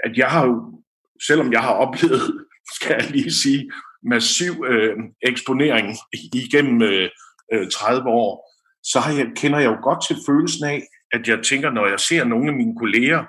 [0.04, 0.84] at jeg har jo
[1.28, 2.22] selvom jeg har oplevet,
[2.76, 3.72] skal jeg lige sige,
[4.04, 5.88] massiv øh, eksponering
[6.34, 7.10] igennem øh,
[7.54, 8.50] øh 30 år,
[8.84, 12.00] så har jeg, kender jeg jo godt til følelsen af, at jeg tænker, når jeg
[12.00, 13.24] ser nogle af mine kolleger,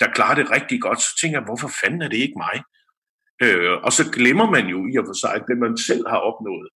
[0.00, 2.56] der klarer det rigtig godt, så tænker jeg, hvorfor fanden er det ikke mig?
[3.42, 6.68] Øh, og så glemmer man jo i og for sig, det man selv har opnået,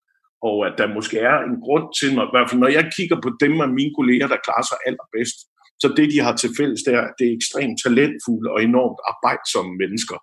[0.49, 3.19] og at der måske er en grund til, når, i hvert fald når jeg kigger
[3.25, 5.39] på dem af mine kolleger, der klarer sig allerbedst,
[5.83, 9.73] så det de har til fælles, det er, det er ekstremt talentfulde og enormt arbejdsomme
[9.83, 10.19] mennesker.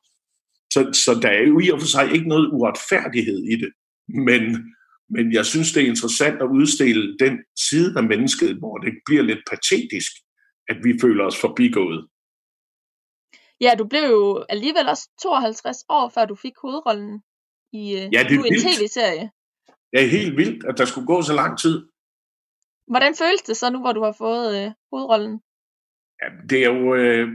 [0.73, 3.71] Så, så der er jo i og for sig ikke noget uretfærdighed i det.
[4.27, 4.43] Men,
[5.15, 7.35] men jeg synes, det er interessant at udstille den
[7.69, 10.11] side af mennesket, hvor det bliver lidt patetisk,
[10.71, 12.07] at vi føler os forbigået.
[13.61, 17.21] Ja, du blev jo alligevel også 52 år, før du fik hovedrollen
[17.73, 19.31] i øh, ja, det er en tv-serie.
[19.91, 21.75] Det er helt vildt, at der skulle gå så lang tid.
[22.87, 25.41] Hvordan føles det så nu, hvor du har fået øh, hovedrollen?
[26.21, 26.95] Ja, det er jo...
[26.95, 27.27] Øh,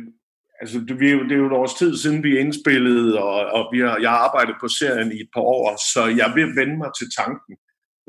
[0.61, 3.79] altså, det, vi, det er jo et års tid siden, vi indspillede, og, og vi
[3.81, 6.91] har, jeg har arbejdet på serien i et par år, så jeg vil vende mig
[6.99, 7.55] til tanken.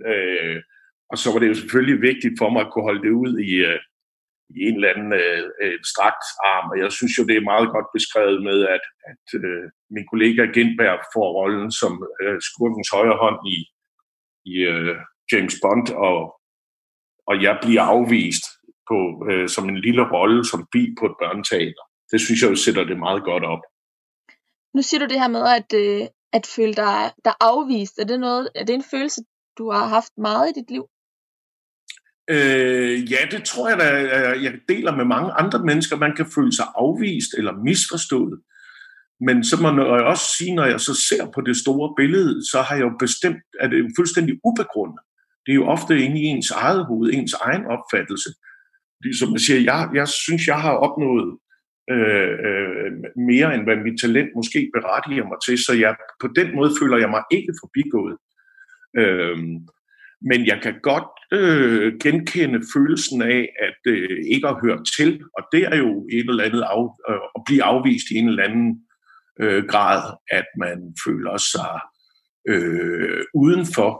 [0.09, 0.57] Øh,
[1.11, 3.51] og så var det jo selvfølgelig vigtigt for mig at kunne holde det ud i,
[3.69, 3.79] øh,
[4.57, 5.13] i en eller anden
[5.63, 6.67] øh, strakt arm.
[6.71, 10.41] Og jeg synes jo, det er meget godt beskrevet med, at, at øh, min kollega
[10.55, 13.57] Gindberg får rollen som øh, skurkens højre hånd i,
[14.45, 14.95] i øh,
[15.31, 16.19] James Bond, og,
[17.29, 18.45] og jeg bliver afvist
[18.89, 21.83] på, øh, som en lille rolle som bi på et børneteater.
[22.11, 23.63] Det synes jeg jo sætter det meget godt op.
[24.75, 27.99] Nu siger du det her med at, øh, at føle dig, dig afvist.
[27.99, 29.21] Er det, noget, er det en følelse,
[29.57, 30.85] du har haft meget i dit liv?
[32.29, 33.87] Øh, ja, det tror jeg da,
[34.45, 35.95] jeg deler med mange andre mennesker.
[35.97, 38.39] Man kan føle sig afvist eller misforstået.
[39.25, 42.57] Men så må jeg også sige, når jeg så ser på det store billede, så
[42.67, 44.99] har jeg jo bestemt, at det er fuldstændig ubegrundet.
[45.45, 48.29] Det er jo ofte inde i ens eget hoved, ens egen opfattelse.
[48.97, 51.29] Fordi som jeg siger, jeg, jeg synes, jeg har opnået
[51.93, 52.91] øh, øh,
[53.31, 56.97] mere end hvad mit talent måske berettiger mig til, så jeg, på den måde føler
[56.97, 58.15] jeg mig ikke forbigået.
[59.01, 59.37] Øh,
[60.29, 65.43] men jeg kan godt øh, genkende følelsen af, at øh, ikke at høre til, og
[65.51, 68.69] det er jo et eller andet af, øh, at blive afvist i en eller anden
[69.39, 71.79] øh, grad, at man føler sig
[72.47, 73.91] øh, udenfor,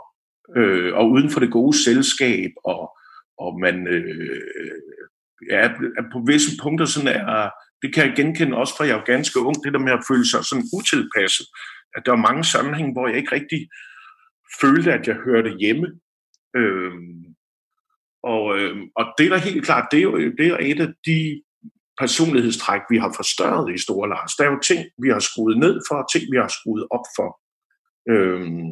[0.57, 2.97] øh, og uden for det gode selskab, og,
[3.38, 4.41] og man øh,
[5.49, 5.67] ja,
[6.13, 7.49] på visse punkter sådan er,
[7.81, 10.25] det kan jeg genkende også, for jeg er ganske ung, det der med at føle
[10.29, 11.47] sig sådan utilpasset,
[11.95, 13.69] at der var mange sammenhænge, hvor jeg ikke rigtig
[14.61, 15.88] følte, at jeg hørte hjemme.
[16.55, 16.91] Øh,
[18.23, 20.91] og, øh, og det er da helt klart, det er jo det er et af
[21.05, 21.41] de
[21.99, 24.35] personlighedstræk, vi har forstørret i Store Lars.
[24.35, 27.05] Der er jo ting, vi har skruet ned for, og ting, vi har skruet op
[27.17, 27.29] for.
[28.13, 28.69] Øhm,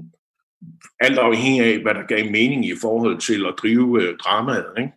[1.00, 4.74] alt afhængig af, hvad der gav mening i forhold til at drive øh, dramaet.
[4.78, 4.92] Ikke?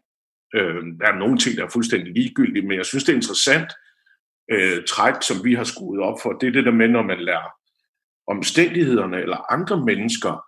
[0.56, 3.70] Øhm, der er nogle ting, der er fuldstændig ligegyldige, men jeg synes, det er interessant
[4.52, 6.32] øh, træk, som vi har skruet op for.
[6.32, 7.50] Det er det der med, når man lærer
[8.26, 10.44] omstændighederne eller andre mennesker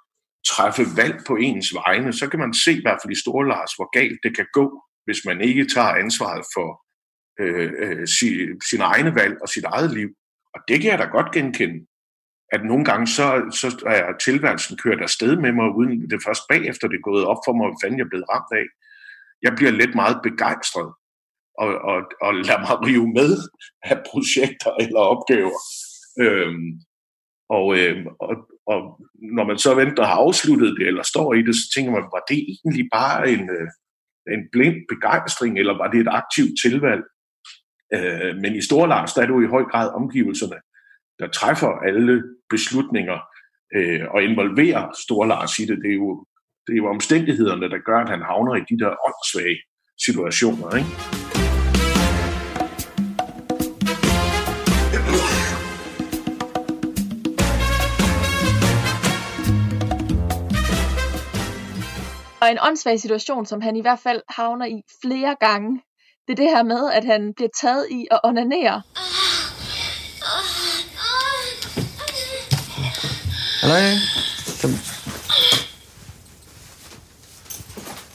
[0.49, 3.73] træffe valg på ens vegne, så kan man se i hvert fald i Store Lars,
[3.77, 6.86] hvor galt det kan gå, hvis man ikke tager ansvaret for
[7.41, 10.09] øh, øh, sin, sin egne valg og sit eget liv.
[10.55, 11.87] Og det kan jeg da godt genkende.
[12.53, 13.27] At nogle gange så,
[13.61, 17.41] så er tilværelsen kørt afsted med mig, uden det først bagefter det er gået op
[17.47, 18.67] for mig, hvad fanden jeg er blevet ramt af.
[19.43, 20.91] Jeg bliver lidt meget begejstret
[21.63, 23.33] og, og, og lader mig rive med
[23.91, 25.59] af projekter eller opgaver.
[26.25, 26.69] Øhm,
[27.49, 28.35] og, øhm, og,
[28.73, 28.81] og
[29.37, 32.23] når man så venter har afsluttet det, eller står i det, så tænker man, var
[32.29, 33.69] det egentlig bare en, øh,
[34.35, 37.03] en blind begejstring, eller var det et aktivt tilvalg?
[37.95, 40.61] Øh, men i Storlars, der er du jo i høj grad omgivelserne,
[41.19, 43.19] der træffer alle beslutninger
[43.77, 45.79] øh, og involverer Storlars i det.
[45.83, 46.25] Det er, jo,
[46.67, 49.59] det er jo omstændighederne, der gør, at han havner i de der åndssvage
[50.07, 50.77] situationer.
[50.77, 50.91] Ikke?
[62.47, 65.83] Og en åndssvag situation, som han i hvert fald havner i flere gange,
[66.27, 68.83] det er det her med, at han bliver taget i at onanere.
[73.63, 73.77] Hallo?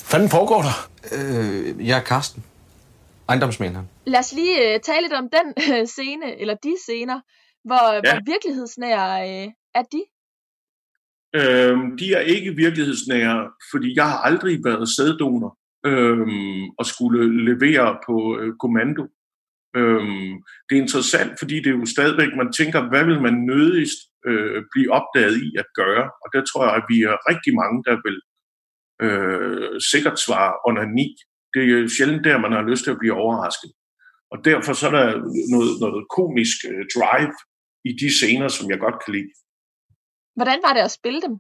[0.09, 0.77] Hvad foregår der?
[1.15, 2.43] Øh, jeg er Karsten.
[3.29, 3.89] Ejendomsmænderen.
[4.05, 7.19] Lad os lige uh, tale lidt om den uh, scene, eller de scener,
[7.67, 7.99] hvor, Ja.
[8.01, 9.07] hvor virkelighedsnære
[9.45, 10.01] uh, er de.
[11.35, 17.99] Øhm, de er ikke virkelighedsnære, fordi jeg har aldrig været sæddonor øhm, og skulle levere
[18.07, 19.03] på øh, kommando.
[19.75, 20.33] Øhm,
[20.65, 24.63] det er interessant, fordi det er jo stadigvæk, man tænker, hvad vil man nødigst øh,
[24.71, 26.05] blive opdaget i at gøre?
[26.23, 28.17] Og der tror jeg, at vi er rigtig mange, der vil
[29.05, 31.07] øh, sikkert svare under ni.
[31.53, 33.71] Det er jo sjældent der, man har lyst til at blive overrasket.
[34.31, 35.07] Og derfor så er der
[35.53, 37.35] noget, noget komisk øh, drive
[37.89, 39.31] i de scener, som jeg godt kan lide.
[40.35, 41.33] Hvordan var det at spille dem?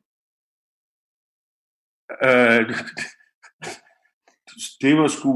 [2.27, 2.63] Øh,
[4.81, 5.31] det var sgu...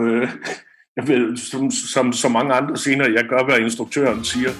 [0.00, 0.28] Øh,
[0.96, 4.50] jeg ved, som, som så mange andre scener, jeg gør, hvad instruktøren siger.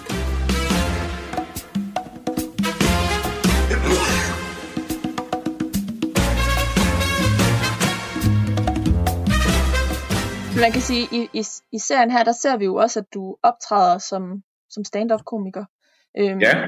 [10.60, 11.42] Man kan sige, i, i,
[11.72, 15.64] i serien her, der ser vi jo også, at du optræder som, som stand-up-komiker.
[16.18, 16.66] Øhm, Ja.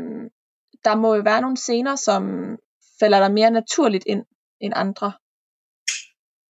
[0.85, 2.23] Der må jo være nogle scener, som
[3.01, 4.25] falder dig mere naturligt ind
[4.61, 5.13] end andre.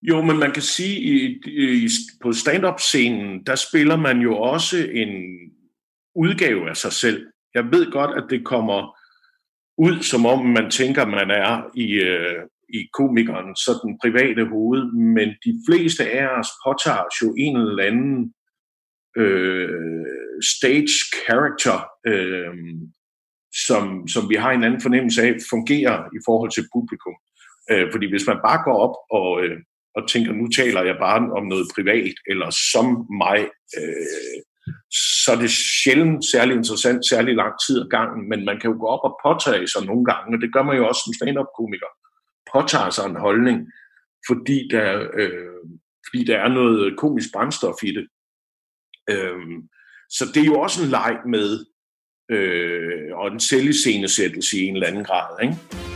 [0.03, 1.89] Jo, men man kan sige, i, i,
[2.23, 5.13] på stand-up-scenen, der spiller man jo også en
[6.15, 7.27] udgave af sig selv.
[7.55, 8.99] Jeg ved godt, at det kommer
[9.79, 14.93] ud, som om man tænker, man er i, øh, i komikeren, så den private hoved,
[14.93, 18.35] men de fleste af os påtager jo en eller anden
[19.17, 20.07] øh,
[20.57, 20.95] stage
[21.27, 22.55] character, øh,
[23.67, 27.17] som, som vi har en anden fornemmelse af, fungerer i forhold til publikum.
[27.71, 29.59] Øh, fordi hvis man bare går op og, øh,
[29.95, 32.87] og tænker, nu taler jeg bare om noget privat, eller som
[33.23, 33.39] mig,
[33.79, 34.39] øh,
[35.25, 38.77] så er det sjældent særlig interessant, særlig lang tid ad gangen, men man kan jo
[38.81, 41.91] gå op og påtage sig nogle gange, og det gør man jo også som stand-up-komiker,
[42.53, 43.59] påtager sig en holdning,
[44.29, 45.61] fordi der, øh,
[46.07, 48.07] fordi der er noget komisk brændstof i det.
[49.11, 49.43] Øh,
[50.11, 51.49] så det er jo også en leg med,
[52.31, 55.92] øh, og en selviscenesættelse i en eller anden grad, ikke?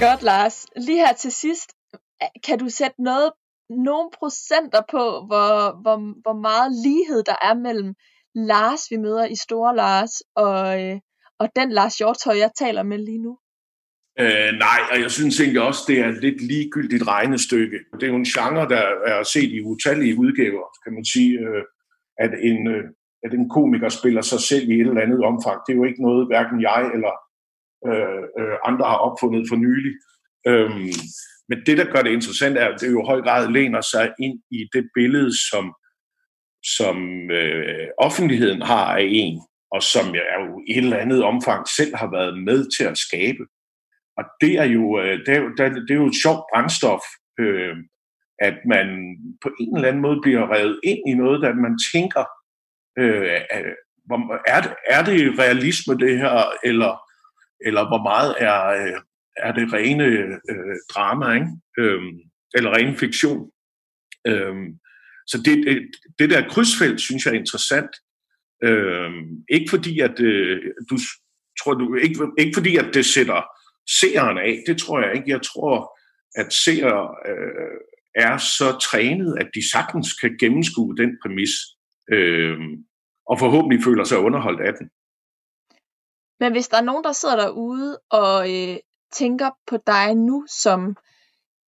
[0.00, 0.66] Godt, Lars.
[0.76, 1.68] Lige her til sidst,
[2.46, 3.30] kan du sætte noget,
[3.70, 5.50] nogle procenter på, hvor,
[5.82, 7.94] hvor, hvor meget lighed der er mellem
[8.34, 10.96] Lars, vi møder i Store Lars, og, øh,
[11.40, 13.32] og den Lars Hjortøj, jeg taler med lige nu?
[14.20, 17.78] Øh, nej, og jeg synes egentlig også, det er et lidt ligegyldigt regnestykke.
[17.94, 21.62] Det er jo en genre, der er set i utallige udgaver, kan man sige, øh,
[22.24, 22.84] at, en, øh,
[23.24, 25.58] at en komiker spiller sig selv i et eller andet omfang.
[25.64, 27.12] Det er jo ikke noget, hverken jeg eller
[27.86, 29.94] øh, øh, andre har opfundet for nylig.
[30.50, 30.92] Øhm,
[31.48, 34.12] men det, der gør det interessant, er, at det jo i høj grad læner sig
[34.20, 35.64] ind i det billede, som,
[36.76, 36.96] som
[37.30, 39.40] øh, offentligheden har af en,
[39.74, 42.98] og som jeg jo i et eller andet omfang selv har været med til at
[42.98, 43.44] skabe.
[44.18, 46.42] Og det er jo, øh, det er jo, det er, det er jo et sjovt
[46.50, 47.02] brændstof
[47.40, 47.76] Øh,
[48.38, 48.86] at man
[49.42, 52.24] på en eller anden måde bliver revet ind i noget, der man tænker,
[52.98, 53.40] øh,
[54.54, 56.92] er, det, er det realisme det her, eller,
[57.66, 59.00] eller hvor meget er, øh,
[59.36, 60.04] er det rene
[60.50, 61.46] øh, drama, ikke?
[61.78, 62.18] Øhm,
[62.54, 63.50] eller ren fiktion.
[64.26, 64.78] Øhm,
[65.26, 67.90] så det, det, det der krydsfelt, synes jeg er interessant.
[68.64, 70.98] Øhm, ikke fordi, at øh, du
[71.62, 73.42] tror du, ikke, ikke fordi, at det sætter
[74.00, 75.30] seeren af, det tror jeg ikke.
[75.30, 75.98] Jeg tror,
[76.40, 77.78] at seere øh,
[78.14, 81.50] er så trænet, at de sagtens kan gennemskue den præmis,
[82.12, 82.58] øh,
[83.26, 84.90] og forhåbentlig føler sig underholdt af den.
[86.40, 88.76] Men hvis der er nogen, der sidder derude og øh,
[89.12, 90.96] tænker på dig nu, som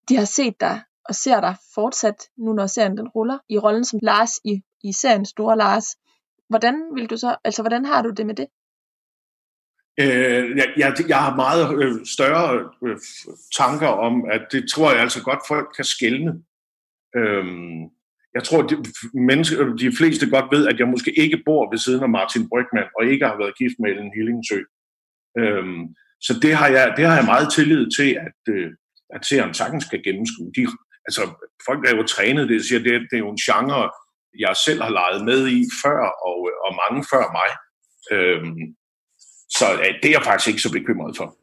[0.09, 3.85] de har set dig og ser dig fortsat, nu når serien den ruller, i rollen
[3.85, 5.97] som Lars i, i serien Store Lars,
[6.49, 8.47] hvordan vil du så, altså hvordan har du det med det?
[10.01, 12.99] Øh, jeg, jeg, jeg har meget øh, større øh,
[13.57, 16.33] tanker om, at det tror jeg altså godt, folk kan skælne.
[17.16, 17.45] Øh,
[18.35, 18.76] jeg tror, de,
[19.14, 22.89] mennesker, de fleste godt ved, at jeg måske ikke bor ved siden af Martin Brygman,
[22.97, 24.61] og ikke har været gift med Ellen Hillingsø.
[25.39, 25.83] Øhm,
[26.26, 28.70] så det har, jeg, det har jeg meget tillid til, at, øh,
[29.14, 30.51] at seeren sagtens skal gennemskue.
[30.57, 30.62] De,
[31.07, 31.22] altså,
[31.68, 33.91] folk er jo trænet, det, siger, det, det er jo en genre,
[34.39, 37.51] jeg selv har leget med i før, og, og mange før mig.
[38.14, 38.62] Øhm,
[39.57, 39.66] så
[40.03, 41.39] det er jeg faktisk ikke så bekymret for.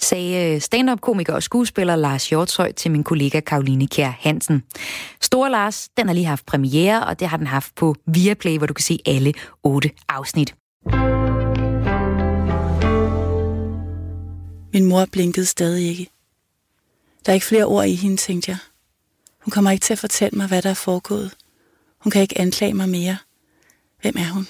[0.00, 4.62] Sagde øh, stand-up-komiker og skuespiller Lars Hjortøj til min kollega Karoline Kjær Hansen.
[5.20, 8.66] Store Lars, den har lige haft premiere, og det har den haft på Viaplay, hvor
[8.66, 10.54] du kan se alle otte afsnit.
[14.72, 16.10] Min mor blinkede stadig ikke.
[17.26, 18.58] Der er ikke flere ord i hende, tænkte jeg.
[19.44, 21.34] Hun kommer ikke til at fortælle mig, hvad der er foregået.
[21.98, 23.16] Hun kan ikke anklage mig mere.
[24.02, 24.46] Hvem er hun?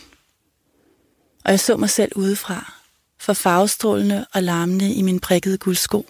[1.45, 2.73] Og jeg så mig selv udefra,
[3.25, 6.07] for farvestrålende og larmende i min prikkede guldsko.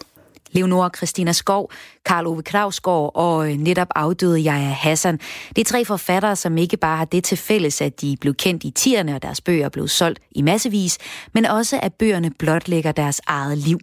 [0.51, 1.71] Leonora Christina Skov,
[2.05, 5.19] Karl Ove Kravsgaard og øh, netop afdøde Jaja Hassan.
[5.55, 8.63] Det er tre forfattere, som ikke bare har det til fælles, at de blev kendt
[8.63, 10.97] i tierne, og deres bøger blev solgt i massevis,
[11.33, 13.79] men også at bøgerne blotlægger deres eget liv.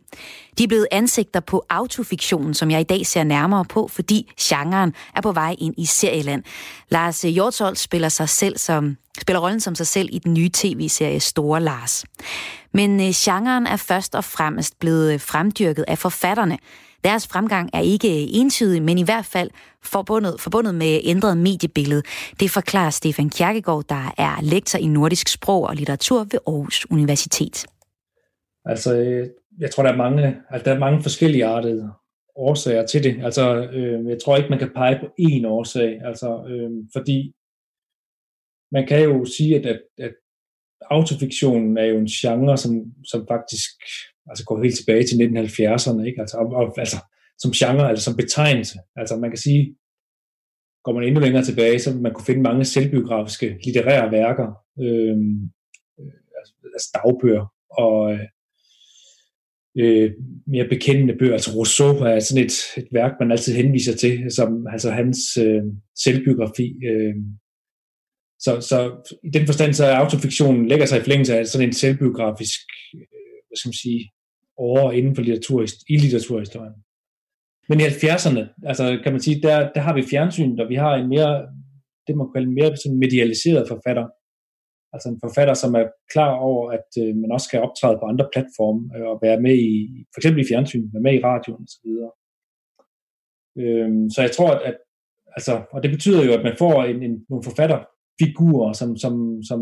[0.59, 4.95] De er blevet ansigter på autofiktionen, som jeg i dag ser nærmere på, fordi genren
[5.16, 6.43] er på vej ind i serieland.
[6.89, 11.20] Lars Hjorthold spiller sig selv som spiller rollen som sig selv i den nye tv-serie
[11.20, 12.05] Store Lars.
[12.75, 16.59] Men øh, genren er først og fremmest blevet øh, fremdyrket af forfatterne.
[17.05, 19.50] Deres fremgang er ikke entydig, men i hvert fald
[19.82, 22.03] forbundet, forbundet med ændret mediebillede.
[22.40, 27.66] Det forklarer Stefan Kjærkegaard, der er lektor i nordisk sprog og litteratur ved Aarhus Universitet.
[28.64, 29.28] Altså, øh,
[29.59, 31.92] jeg tror, der er mange, altså, der er mange forskellige artede
[32.36, 33.24] årsager til det.
[33.24, 37.32] Altså, øh, jeg tror ikke, man kan pege på én årsag, altså, øh, fordi
[38.72, 40.14] man kan jo sige, at, at, at
[40.90, 42.72] autofiktionen er jo en genre, som,
[43.05, 43.70] som faktisk
[44.31, 46.20] altså går helt tilbage til 1970'erne, ikke?
[46.20, 46.99] Altså, og, og, altså
[47.39, 48.79] som genre, altså som betegnelse.
[48.97, 49.77] Altså man kan sige,
[50.85, 54.49] går man endnu længere tilbage, så man kunne finde mange selvbiografiske litterære værker,
[54.81, 55.35] øhm,
[56.01, 58.27] øh, altså, altså dagbøger og øh,
[59.79, 60.11] øh
[60.47, 61.33] mere bekendende bøger.
[61.33, 65.62] Altså Rousseau er sådan et, et værk, man altid henviser til, som altså hans øh,
[66.05, 66.68] selvbiografi.
[66.91, 67.14] Øh,
[68.45, 68.79] så, så
[69.25, 72.61] i den forstand, så er autofiktionen lægger sig i forlængelse af sådan en selvbiografisk,
[73.53, 74.03] hvad skal man sige,
[74.57, 75.59] over inden for litteratur,
[75.92, 76.76] i litteraturhistorien.
[77.68, 80.94] Men i 70'erne, altså kan man sige, der, der har vi fjernsynet, og vi har
[80.94, 81.32] en mere,
[82.07, 84.07] det man kalder mere sådan medialiseret forfatter.
[84.92, 88.26] Altså en forfatter, som er klar over, at øh, man også kan optræde på andre
[88.32, 89.74] platforme, øh, og være med i,
[90.12, 91.88] for eksempel i fjernsynet, være med i radioen osv.
[93.62, 94.76] Øhm, så jeg tror, at, at
[95.36, 99.14] altså, og det betyder jo, at man får en, en, nogle forfatterfigurer, som, som,
[99.48, 99.61] som,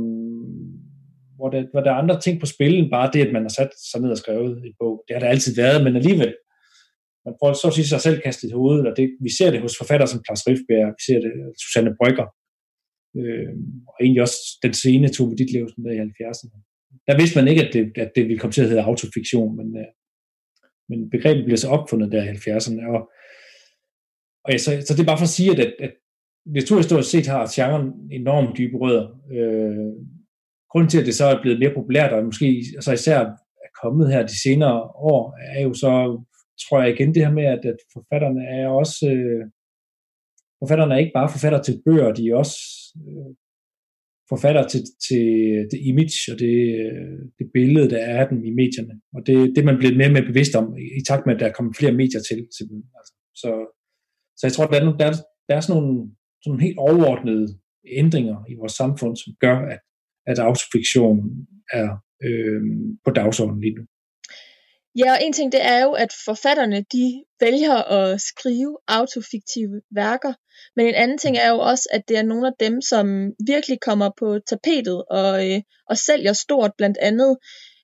[1.41, 3.55] hvor, det, hvor der er andre ting på spil, end bare det, at man har
[3.59, 5.05] sat sig ned og skrevet en bog.
[5.07, 6.32] Det har der altid været, men alligevel,
[7.26, 9.61] man får så at sige sig selv kastet i hovedet, og det, vi ser det
[9.64, 12.26] hos forfattere som Klaus Riffbjerg, vi ser det øh, Susanne Brygger,
[13.20, 13.53] øh,
[13.88, 16.59] og egentlig også den scene Tove Ditlevsen der i 70'erne.
[17.09, 19.68] Der vidste man ikke, at det, at det ville komme til at hedde autofiktion, men,
[19.80, 19.91] øh,
[20.88, 23.01] men begrebet bliver så opfundet der i 70'erne, og,
[24.45, 25.93] og ja, så, så det er bare for at sige, at, at
[26.55, 27.86] litteraturhistorisk set har genren
[28.20, 29.07] enormt dybe rødder.
[29.36, 29.93] Øh,
[30.71, 32.47] grunden til, at det så er blevet mere populært, og måske
[32.79, 33.18] altså især
[33.64, 34.79] er kommet her de senere
[35.12, 35.23] år,
[35.57, 35.93] er jo så,
[36.62, 39.45] tror jeg igen, det her med, at, at forfatterne er også, øh,
[40.62, 42.59] forfatterne er ikke bare forfatter til bøger, de er også
[43.09, 43.31] øh,
[44.33, 45.25] forfatter til, til
[45.73, 46.57] det image og det,
[46.87, 48.95] øh, det billede, der er af dem i medierne.
[49.16, 50.66] Og det, det man bliver mere og mere bevidst om,
[51.01, 52.39] i takt med, at der er kommet flere medier til.
[52.57, 52.64] til
[52.99, 53.12] Altså,
[53.43, 53.51] så,
[54.39, 55.11] så jeg tror, at der er, der,
[55.49, 55.97] der er sådan nogle
[56.45, 57.47] sådan helt overordnede
[58.03, 59.81] ændringer i vores samfund, som gør, at,
[60.27, 61.16] at autofiktion
[61.73, 61.89] er
[62.25, 62.62] øh,
[63.05, 63.83] på dagsordenen lige nu.
[64.99, 70.33] Ja, og en ting det er jo, at forfatterne de vælger at skrive autofiktive værker,
[70.77, 73.07] men en anden ting er jo også, at det er nogle af dem, som
[73.47, 75.61] virkelig kommer på tapetet og, øh,
[75.91, 77.37] og sælger stort, blandt andet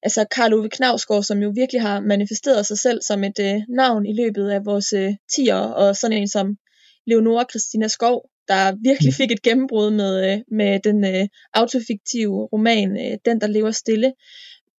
[0.02, 4.06] altså Karl Ove Knavsgaard, som jo virkelig har manifesteret sig selv som et øh, navn
[4.06, 6.56] i løbet af vores øh, tiår, og sådan en som
[7.06, 12.90] Leonora Christina Skov, der virkelig fik et gennembrud med, øh, med den øh, autofiktive roman,
[12.90, 14.12] øh, Den, der lever stille.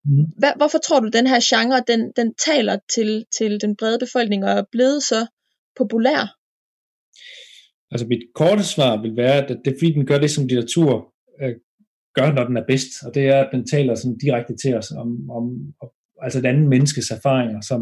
[0.05, 0.26] Mm.
[0.38, 4.45] Hvad, hvorfor tror du, den her genre, den, den taler til, til den brede befolkning
[4.45, 5.26] og er blevet så
[5.78, 6.38] populær?
[7.91, 11.13] Altså mit korte svar vil være, at det er fordi, den gør det, som litteratur
[11.41, 11.55] øh,
[12.18, 12.91] gør, når den er bedst.
[13.05, 15.43] Og det er, at den taler sådan direkte til os om, om,
[15.82, 15.89] om
[16.22, 17.82] altså et andet menneskes erfaringer, som,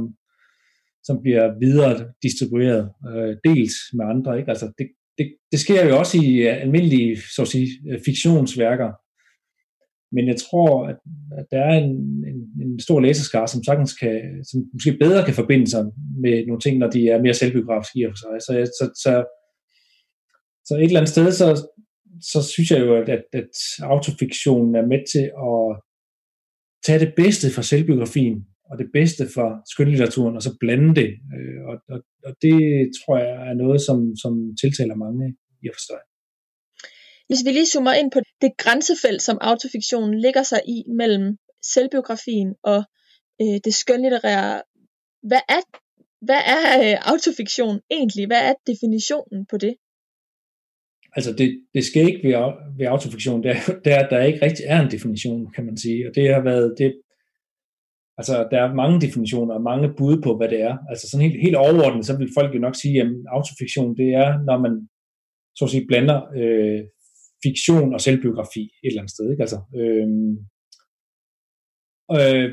[1.03, 4.37] som bliver videre distribueret, øh, dels med andre.
[4.39, 4.49] Ikke?
[4.49, 4.87] Altså det,
[5.17, 8.91] det, det sker jo også i øh, almindelige så at sige, øh, fiktionsværker,
[10.15, 10.97] men jeg tror, at,
[11.39, 11.95] at der er en,
[12.31, 15.83] en, en stor læserskare, som sagtens kan, som måske bedre kan forbinde sig
[16.23, 18.35] med nogle ting, når de er mere selvbiografiske i og for sig.
[18.45, 19.13] Så, så, så,
[20.65, 21.67] så et eller andet sted, så,
[22.31, 23.49] så synes jeg jo, at, at, at
[23.79, 25.81] autofiktionen er med til at
[26.85, 31.09] tage det bedste fra selvbiografien, og det bedste fra skønlitteraturen, og så blande det.
[31.35, 32.57] Øh, og, og, og det
[32.97, 35.25] tror jeg er noget, som, som tiltaler mange
[35.63, 35.95] i at forstå.
[37.27, 41.37] Hvis vi lige zoomer ind på det grænsefelt, som autofiktionen ligger sig i mellem
[41.73, 42.83] selvbiografien og
[43.41, 44.61] øh, det skønlitterære,
[45.29, 45.61] hvad er,
[46.27, 48.25] hvad er øh, autofiktion egentlig?
[48.27, 49.75] Hvad er definitionen på det?
[51.17, 52.33] Altså det, det skal ikke ved,
[52.77, 56.07] ved autofiktion, det er, det er, der ikke rigtig er en definition, kan man sige.
[56.07, 57.01] Og det har været, det,
[58.17, 60.77] altså der er mange definitioner og mange bud på, hvad det er.
[60.89, 63.07] Altså sådan helt, helt overordnet, så vil folk jo nok sige, at
[63.37, 64.73] autofiktion, det er, når man
[65.57, 66.81] så at sige, blander øh,
[67.45, 69.31] fiktion og selvbiografi et eller andet sted.
[69.31, 69.43] Ikke?
[69.45, 70.07] Altså, øh,
[72.17, 72.49] øh,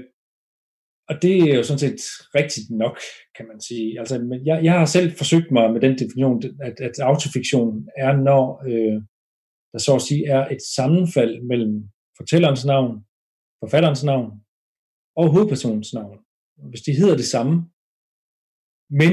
[1.11, 2.01] og det er jo sådan set
[2.39, 2.97] rigtigt nok,
[3.37, 3.99] kan man sige.
[4.01, 8.13] Altså, men jeg, jeg har selv forsøgt mig med den definition, at, at autofiktion er,
[8.29, 8.99] når øh,
[9.73, 11.75] der så at sige er et sammenfald mellem
[12.19, 12.93] fortællerens navn,
[13.63, 14.27] forfatterens navn
[15.17, 16.19] og hovedpersonens navn.
[16.71, 17.55] Hvis de hedder det samme,
[18.91, 19.13] men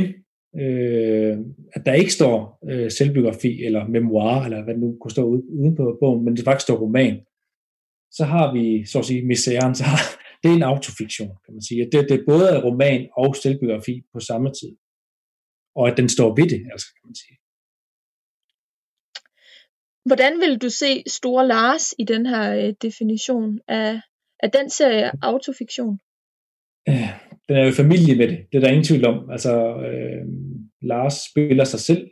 [0.62, 1.38] øh,
[1.76, 5.24] at der ikke står øh, selvbiografi eller memoir, eller hvad det nu kunne stå
[5.62, 7.16] ude, på bogen, men det faktisk står roman,
[8.12, 10.00] så har vi, så at sige, misæren, så har,
[10.42, 11.90] det er en autofiktion, kan man sige.
[11.92, 14.72] Det, det er både roman og selvbiografi på samme tid.
[15.76, 17.36] Og at den står ved det, altså, kan man sige.
[20.06, 24.02] Hvordan vil du se Store Lars i den her øh, definition af,
[24.44, 26.00] er den serie autofiktion?
[26.90, 27.10] Øh,
[27.48, 29.30] den er jo familie med det, det er der ingen tvivl om.
[29.30, 29.54] Altså,
[29.88, 30.26] øh,
[30.82, 32.12] Lars spiller sig selv,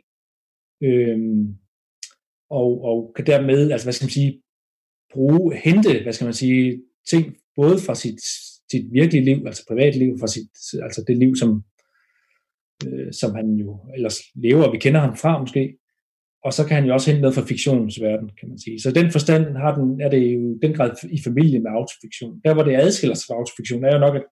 [0.82, 1.18] øh,
[2.50, 4.42] og, og kan dermed, altså hvad skal man sige,
[5.12, 8.20] bruge, hente, hvad skal man sige, ting både fra sit,
[8.70, 10.50] sit virkelige liv, altså privatliv, fra sit,
[10.82, 11.62] altså det liv, som,
[12.86, 15.78] øh, som han jo ellers lever, og vi kender ham fra måske,
[16.44, 18.80] og så kan han jo også hente noget fra fiktionens verden, kan man sige.
[18.80, 22.40] Så den forstand har den, er det jo den grad i familie med autofiktion.
[22.44, 24.26] Der, hvor det adskiller sig fra autofiktion, er jo nok, at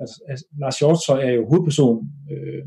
[0.00, 1.96] altså, altså, Lars Hjortøj er jo hovedperson,
[2.32, 2.64] øh,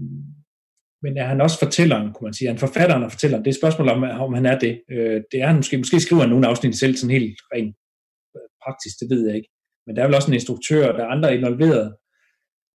[1.03, 2.47] men er han også fortælleren, kunne man sige?
[2.47, 3.41] Er han forfatteren og fortælleren?
[3.43, 4.73] Det er et spørgsmål om, om han er det.
[4.91, 5.77] Øh, det er han måske.
[5.77, 7.75] Måske skriver han nogle afsnit selv sådan helt rent
[8.35, 9.49] øh, praktisk, det ved jeg ikke.
[9.85, 11.87] Men der er vel også en instruktør, der er andre involveret.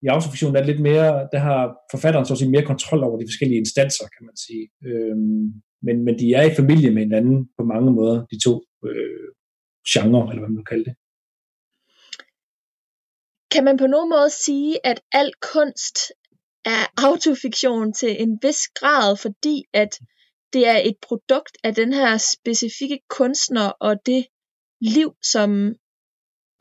[0.03, 1.59] I autofiktion er det lidt mere, der har
[1.93, 4.65] forfatteren så at sige mere kontrol over de forskellige instanser, kan man sige.
[4.87, 5.15] Øh,
[5.85, 8.53] men, men de er i familie med hinanden på mange måder, de to
[8.87, 9.27] øh,
[9.89, 10.95] genrer, eller hvad man nu kalder det.
[13.53, 15.97] Kan man på nogen måde sige, at al kunst
[16.65, 19.99] er autofiktion til en vis grad, fordi at
[20.53, 24.25] det er et produkt af den her specifikke kunstner og det
[24.81, 25.49] liv, som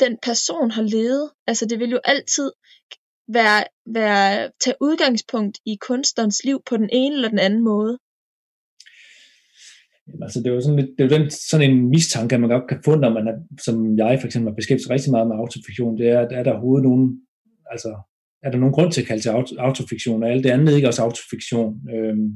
[0.01, 1.31] den person har levet.
[1.47, 2.53] Altså det vil jo altid
[3.29, 7.99] være, være tage udgangspunkt i kunstnerens liv på den ene eller den anden måde.
[10.07, 12.50] Jamen, altså det er jo sådan, lidt, det er jo den, sådan en mistanke, man
[12.50, 13.36] godt kan få, når man er,
[13.66, 16.53] som jeg for eksempel har beskæftiget rigtig meget med autofiktion, det er, at er der
[16.53, 17.20] overhovedet nogen,
[17.70, 17.90] altså
[18.42, 21.03] er der nogen grund til at kalde til autofiktion, og alt det andet ikke også
[21.03, 21.70] autofiktion.
[21.94, 22.28] Øhm,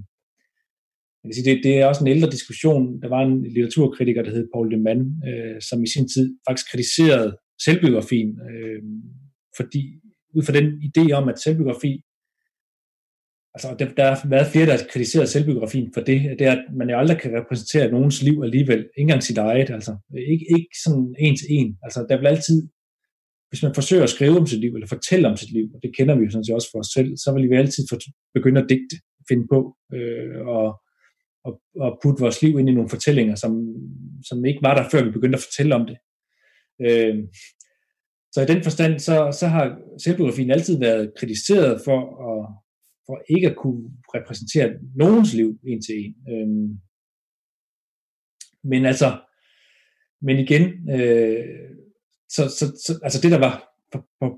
[1.21, 3.03] jeg kan sige, det, det er også en ældre diskussion.
[3.03, 6.71] Der var en litteraturkritiker, der hed Paul de Man, øh, som i sin tid faktisk
[6.71, 8.83] kritiserede selvbiografien, øh,
[9.57, 9.83] fordi
[10.37, 11.93] ud fra den idé om, at selvbiografi,
[13.57, 16.65] altså der, der har været flere, der har kritiseret selvbiografien for det, det er, at
[16.79, 19.93] man jo aldrig kan repræsentere nogens liv alligevel, ikke engang sit eget, altså.
[20.33, 22.69] Ikke, ikke sådan en til en, altså der vil altid,
[23.49, 25.97] hvis man forsøger at skrive om sit liv, eller fortælle om sit liv, og det
[25.97, 27.85] kender vi jo sådan set også for os selv, så vil vi altid
[28.35, 28.97] begynde at digte,
[29.29, 30.67] finde på, øh, og,
[31.45, 31.53] og,
[31.85, 33.53] og putte vores liv ind i nogle fortællinger, som,
[34.29, 35.97] som ikke var der, før vi begyndte at fortælle om det.
[36.87, 37.17] Øh,
[38.33, 42.01] så i den forstand, så, så har selvbiografien altid været kritiseret for,
[42.31, 42.66] at,
[43.07, 43.83] for ikke at kunne
[44.15, 46.15] repræsentere nogens liv en til en.
[46.33, 46.79] Øhm,
[48.65, 49.21] men altså,
[50.23, 51.45] men igen, øh,
[52.29, 53.55] så, så, så, altså det der var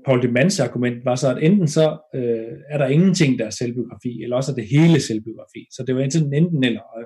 [0.05, 3.49] Paul de Mans argument var så, at enten så øh, er der ingenting, der er
[3.49, 5.61] selvbiografi, eller også er det hele selvbiografi.
[5.71, 6.81] Så det var enten enten eller.
[6.81, 7.03] Og,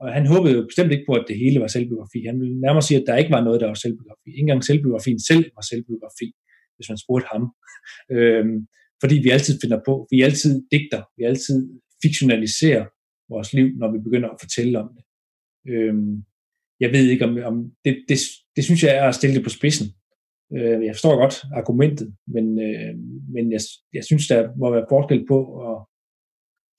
[0.00, 2.18] og han håbede jo bestemt ikke på, at det hele var selvbiografi.
[2.30, 4.28] Han ville nærmere sige, at der ikke var noget, der var selvbiografi.
[4.30, 6.28] Ikke engang selvbiografien selv var selvbiografi,
[6.76, 7.42] hvis man spurgte ham.
[8.16, 8.56] øhm,
[9.02, 11.56] fordi vi altid finder på, vi altid digter, vi altid
[12.02, 12.84] fiktionaliserer
[13.32, 15.04] vores liv, når vi begynder at fortælle om det.
[15.72, 16.24] Øhm,
[16.80, 18.18] jeg ved ikke, om, om det, det,
[18.56, 19.86] det synes jeg er at stille det på spidsen.
[20.56, 22.94] Øh, jeg forstår godt argumentet, men, øh,
[23.34, 23.60] men jeg,
[23.96, 25.38] jeg synes, der må være forskel på
[25.68, 25.76] at,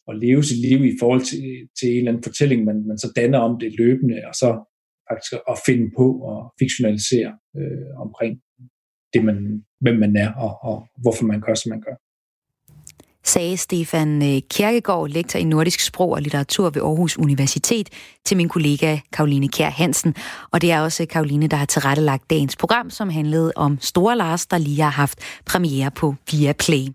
[0.09, 1.43] at leve sit liv i forhold til,
[1.79, 4.49] til en eller anden fortælling, man, man så danner om det løbende, og så
[5.09, 8.33] faktisk at finde på og fiktionalisere øh, omkring
[9.13, 9.37] det, man,
[9.83, 11.95] hvem man er, og, og hvorfor man gør, som man gør
[13.25, 17.89] sagde Stefan øh, Kierkegaard, lektor i nordisk sprog og litteratur ved Aarhus Universitet,
[18.25, 20.15] til min kollega Karoline Kjær Hansen.
[20.51, 24.45] Og det er også Karoline, der har tilrettelagt dagens program, som handlede om Store Lars,
[24.45, 26.93] der lige har haft premiere på Viaplay.